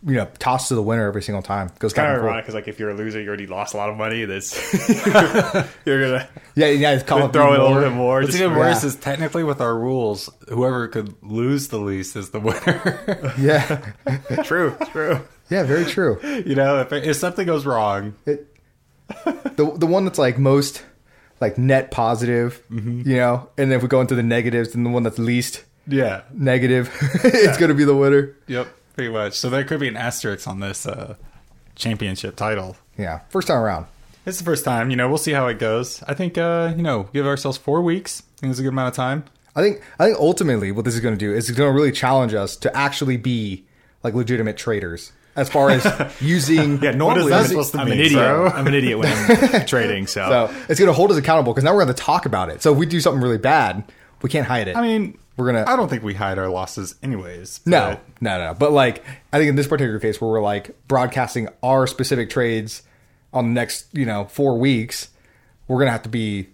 [0.06, 1.72] you know toss to the winner every single time.
[1.80, 3.74] Goes Kind kind of of ironic because like if you're a loser, you already lost
[3.74, 4.26] a lot of money.
[4.26, 4.54] That's
[5.86, 6.92] you're gonna Yeah, yeah.
[6.92, 7.68] It's call up throw in a more.
[7.76, 8.16] little bit more.
[8.20, 8.88] What's just- even worse yeah.
[8.90, 13.34] is technically with our rules, whoever could lose the least is the winner.
[13.40, 13.92] Yeah,
[14.44, 15.22] true, true.
[15.50, 15.64] yeah.
[15.64, 16.20] Very true.
[16.46, 18.48] you know, if, if something goes wrong, It,
[19.26, 20.84] the the one that's like most
[21.44, 24.90] like net positive, you know, and then if we go into the negatives, then the
[24.90, 26.90] one that's least yeah, negative,
[27.24, 28.36] it's gonna be the winner.
[28.48, 29.34] yep, pretty much.
[29.34, 31.16] So there could be an asterisk on this uh,
[31.76, 32.78] championship title.
[32.98, 33.88] Yeah, first time around.
[34.26, 35.10] It's the first time, you know.
[35.10, 36.02] We'll see how it goes.
[36.04, 38.24] I think, uh, you know, give ourselves four weeks.
[38.38, 39.26] I think it's a good amount of time.
[39.54, 41.76] I think I think ultimately what this is going to do is it's going to
[41.76, 43.66] really challenge us to actually be
[44.02, 45.86] like legitimate traders as far as
[46.22, 48.20] using Yeah, normally that I'm, supposed to I'm mean, an idiot.
[48.20, 48.48] bro?
[48.48, 50.08] I'm an idiot when I'm trading.
[50.08, 52.50] So, So it's going to hold us accountable because now we're going to talk about
[52.50, 52.62] it.
[52.62, 53.84] So if we do something really bad,
[54.22, 54.76] we can't hide it.
[54.78, 57.62] I mean, We're gonna- I don't think we hide our losses, anyways.
[57.66, 58.54] no, but- no, no, no.
[58.54, 59.04] But like,
[59.34, 62.84] I think in this particular case where we're like broadcasting our specific trades
[63.34, 65.10] on the next, you know, four weeks,
[65.68, 66.50] we're going to have to be.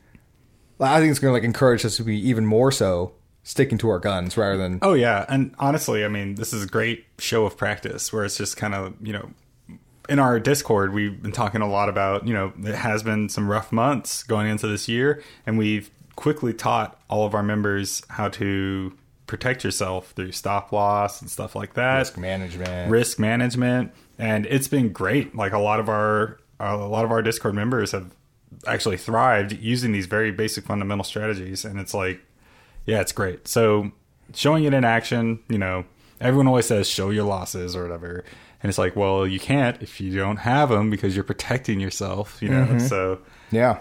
[0.79, 3.11] I think it's going to like encourage us to be even more so
[3.43, 4.79] sticking to our guns rather than.
[4.81, 8.37] Oh yeah, and honestly, I mean, this is a great show of practice where it's
[8.37, 9.31] just kind of you know,
[10.07, 13.49] in our Discord, we've been talking a lot about you know it has been some
[13.49, 18.27] rough months going into this year, and we've quickly taught all of our members how
[18.27, 18.93] to
[19.25, 22.91] protect yourself through stop loss and stuff like that, Risk management.
[22.91, 25.35] risk management, and it's been great.
[25.35, 28.13] Like a lot of our a lot of our Discord members have
[28.67, 32.19] actually thrived using these very basic fundamental strategies, and it's like,
[32.89, 33.47] yeah, it's great.
[33.47, 33.91] So
[34.33, 35.85] showing it in action, you know,
[36.19, 38.23] everyone always says show your losses or whatever,
[38.61, 42.41] and it's like, well, you can't if you don't have them because you're protecting yourself,
[42.41, 42.77] you know.
[42.79, 43.19] So,
[43.51, 43.79] Yeah.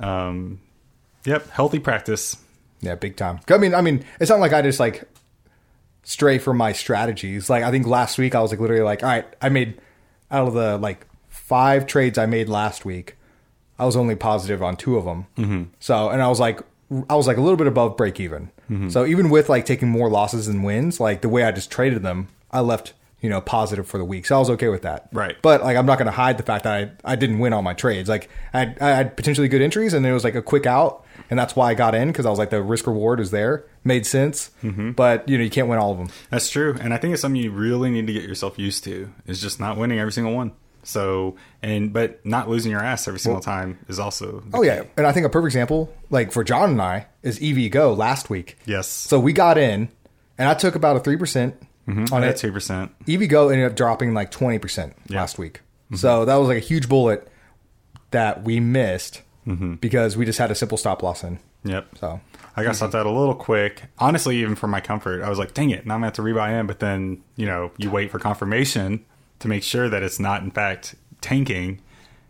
[0.00, 0.60] um,
[1.24, 2.36] yep, healthy practice.
[2.80, 3.40] Yeah, big time.
[3.48, 5.04] I mean, I mean, it's not like I just like
[6.02, 7.48] stray from my strategies.
[7.48, 9.80] Like I think last week I was like literally like, all right, I made
[10.30, 13.16] out of the like five trades I made last week,
[13.78, 15.26] I was only positive on two of them.
[15.36, 15.62] Mm-hmm.
[15.78, 16.60] So, and I was like,
[17.08, 18.50] I was like a little bit above break even.
[18.70, 18.88] Mm-hmm.
[18.90, 22.02] So even with like taking more losses than wins, like the way I just traded
[22.02, 24.26] them, I left you know positive for the week.
[24.26, 25.08] So I was okay with that.
[25.12, 25.36] Right.
[25.40, 27.62] But like I'm not going to hide the fact that I I didn't win all
[27.62, 28.08] my trades.
[28.08, 31.06] Like I had, I had potentially good entries and it was like a quick out,
[31.30, 33.64] and that's why I got in because I was like the risk reward is there,
[33.84, 34.50] made sense.
[34.62, 34.92] Mm-hmm.
[34.92, 36.10] But you know you can't win all of them.
[36.30, 39.12] That's true, and I think it's something you really need to get yourself used to.
[39.26, 40.52] Is just not winning every single one.
[40.82, 44.42] So, and but not losing your ass every single time is also.
[44.52, 47.96] Oh yeah, and I think a perfect example, like for John and I, is EVgo
[47.96, 48.58] last week.
[48.66, 48.88] Yes.
[48.88, 49.88] So we got in,
[50.38, 51.54] and I took about a three percent
[51.86, 52.14] on mm-hmm.
[52.14, 52.36] on it.
[52.36, 52.92] two percent.
[53.06, 55.60] EVgo ended up dropping like twenty percent last week.
[55.86, 55.96] Mm-hmm.
[55.96, 57.28] So that was like a huge bullet
[58.10, 59.74] that we missed mm-hmm.
[59.74, 61.38] because we just had a simple stop loss in.
[61.64, 61.98] Yep.
[61.98, 62.20] So
[62.56, 63.84] I got stopped out a little quick.
[63.98, 66.22] Honestly, even for my comfort, I was like, "Dang it!" Now I'm gonna have to
[66.22, 66.66] rebuy in.
[66.66, 69.04] But then you know, you wait for confirmation
[69.42, 71.80] to make sure that it's not in fact tanking.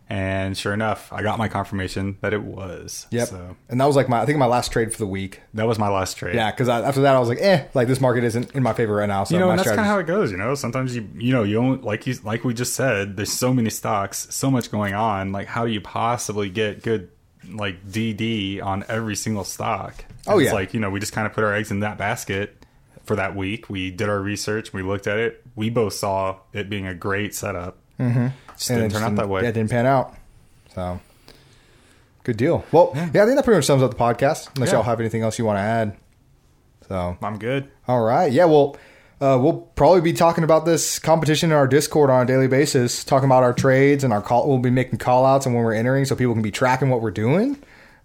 [0.09, 3.07] And sure enough, I got my confirmation that it was.
[3.09, 5.41] yep, So and that was like my I think my last trade for the week.
[5.53, 6.35] that was my last trade.
[6.35, 8.95] Yeah, because after that I was like, eh, like this market isn't in my favor
[8.95, 9.23] right now.
[9.23, 10.29] So you know, and that's kind of how it goes.
[10.29, 13.15] You know, sometimes you you know you don't like you like we just said.
[13.15, 15.31] There's so many stocks, so much going on.
[15.31, 17.09] Like, how do you possibly get good
[17.49, 20.05] like DD on every single stock?
[20.27, 20.45] Oh, yeah.
[20.47, 22.62] it's like you know we just kind of put our eggs in that basket
[23.03, 23.69] for that week.
[23.69, 24.73] We did our research.
[24.73, 25.43] We looked at it.
[25.55, 27.77] We both saw it being a great setup.
[27.99, 28.27] Mm-hmm.
[28.57, 29.43] Just and didn't turn just out that way.
[29.43, 30.15] Yeah, it didn't pan out.
[30.73, 30.99] So
[32.23, 32.65] good deal.
[32.71, 34.49] Well, yeah, I think that pretty much sums up the podcast.
[34.55, 34.77] Unless Yeah.
[34.77, 35.97] y'all have anything else you want to add.
[36.87, 37.69] So I'm good.
[37.87, 38.77] all right, yeah, well.
[39.21, 43.05] Uh, we'll probably be talking about this competition in our Discord on a daily basis,
[43.05, 44.49] talking about our trades and our call.
[44.49, 46.99] We'll be making call outs and when we're entering, so people can be tracking what
[46.99, 47.55] we're doing.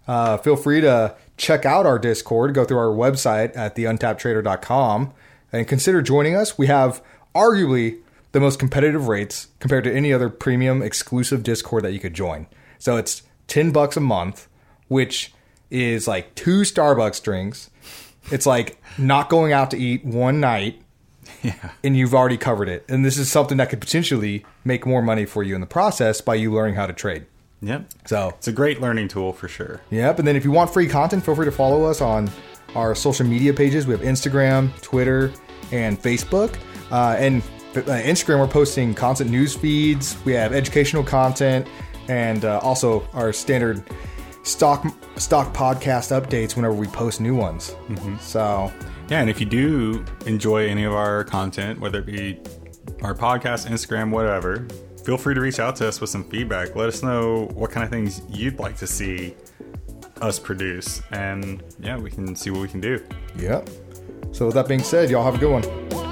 [0.07, 2.53] Uh, feel free to check out our Discord.
[2.53, 5.13] Go through our website at theuntappedtrader.com
[5.51, 6.57] and consider joining us.
[6.57, 7.01] We have
[7.33, 7.99] arguably
[8.33, 12.45] the most competitive rates compared to any other premium exclusive Discord that you could join.
[12.77, 14.47] So it's 10 bucks a month,
[14.87, 15.33] which
[15.71, 17.69] is like two Starbucks drinks.
[18.31, 20.81] It's like not going out to eat one night
[21.43, 21.71] Yeah.
[21.83, 22.83] and you've already covered it.
[22.89, 26.21] And this is something that could potentially make more money for you in the process
[26.21, 27.25] by you learning how to trade.
[27.61, 27.85] Yep.
[28.05, 29.81] So, It's a great learning tool for sure.
[29.89, 30.19] yep.
[30.19, 32.29] And then if you want free content, feel free to follow us on
[32.75, 33.85] our social media pages.
[33.87, 35.31] We have Instagram, Twitter,
[35.71, 36.57] and Facebook.
[36.91, 37.41] Uh, and
[37.75, 40.17] uh, Instagram, we're posting constant news feeds.
[40.25, 41.67] We have educational content,
[42.07, 43.83] and uh, also our standard
[44.43, 44.85] stock
[45.17, 47.75] stock podcast updates whenever we post new ones.
[48.21, 48.71] So,
[49.09, 52.39] Yeah, and if you do enjoy any of our content, whether it be
[53.03, 54.65] our podcast, Instagram, whatever,
[55.09, 56.75] feel free to reach out to us with some feedback.
[56.75, 59.33] Let us know what kind of things you'd like to see
[60.21, 63.03] us produce, and yeah, we can see what we can do.
[63.35, 63.67] yep.
[64.31, 66.08] So with that being said, y'all have a good one.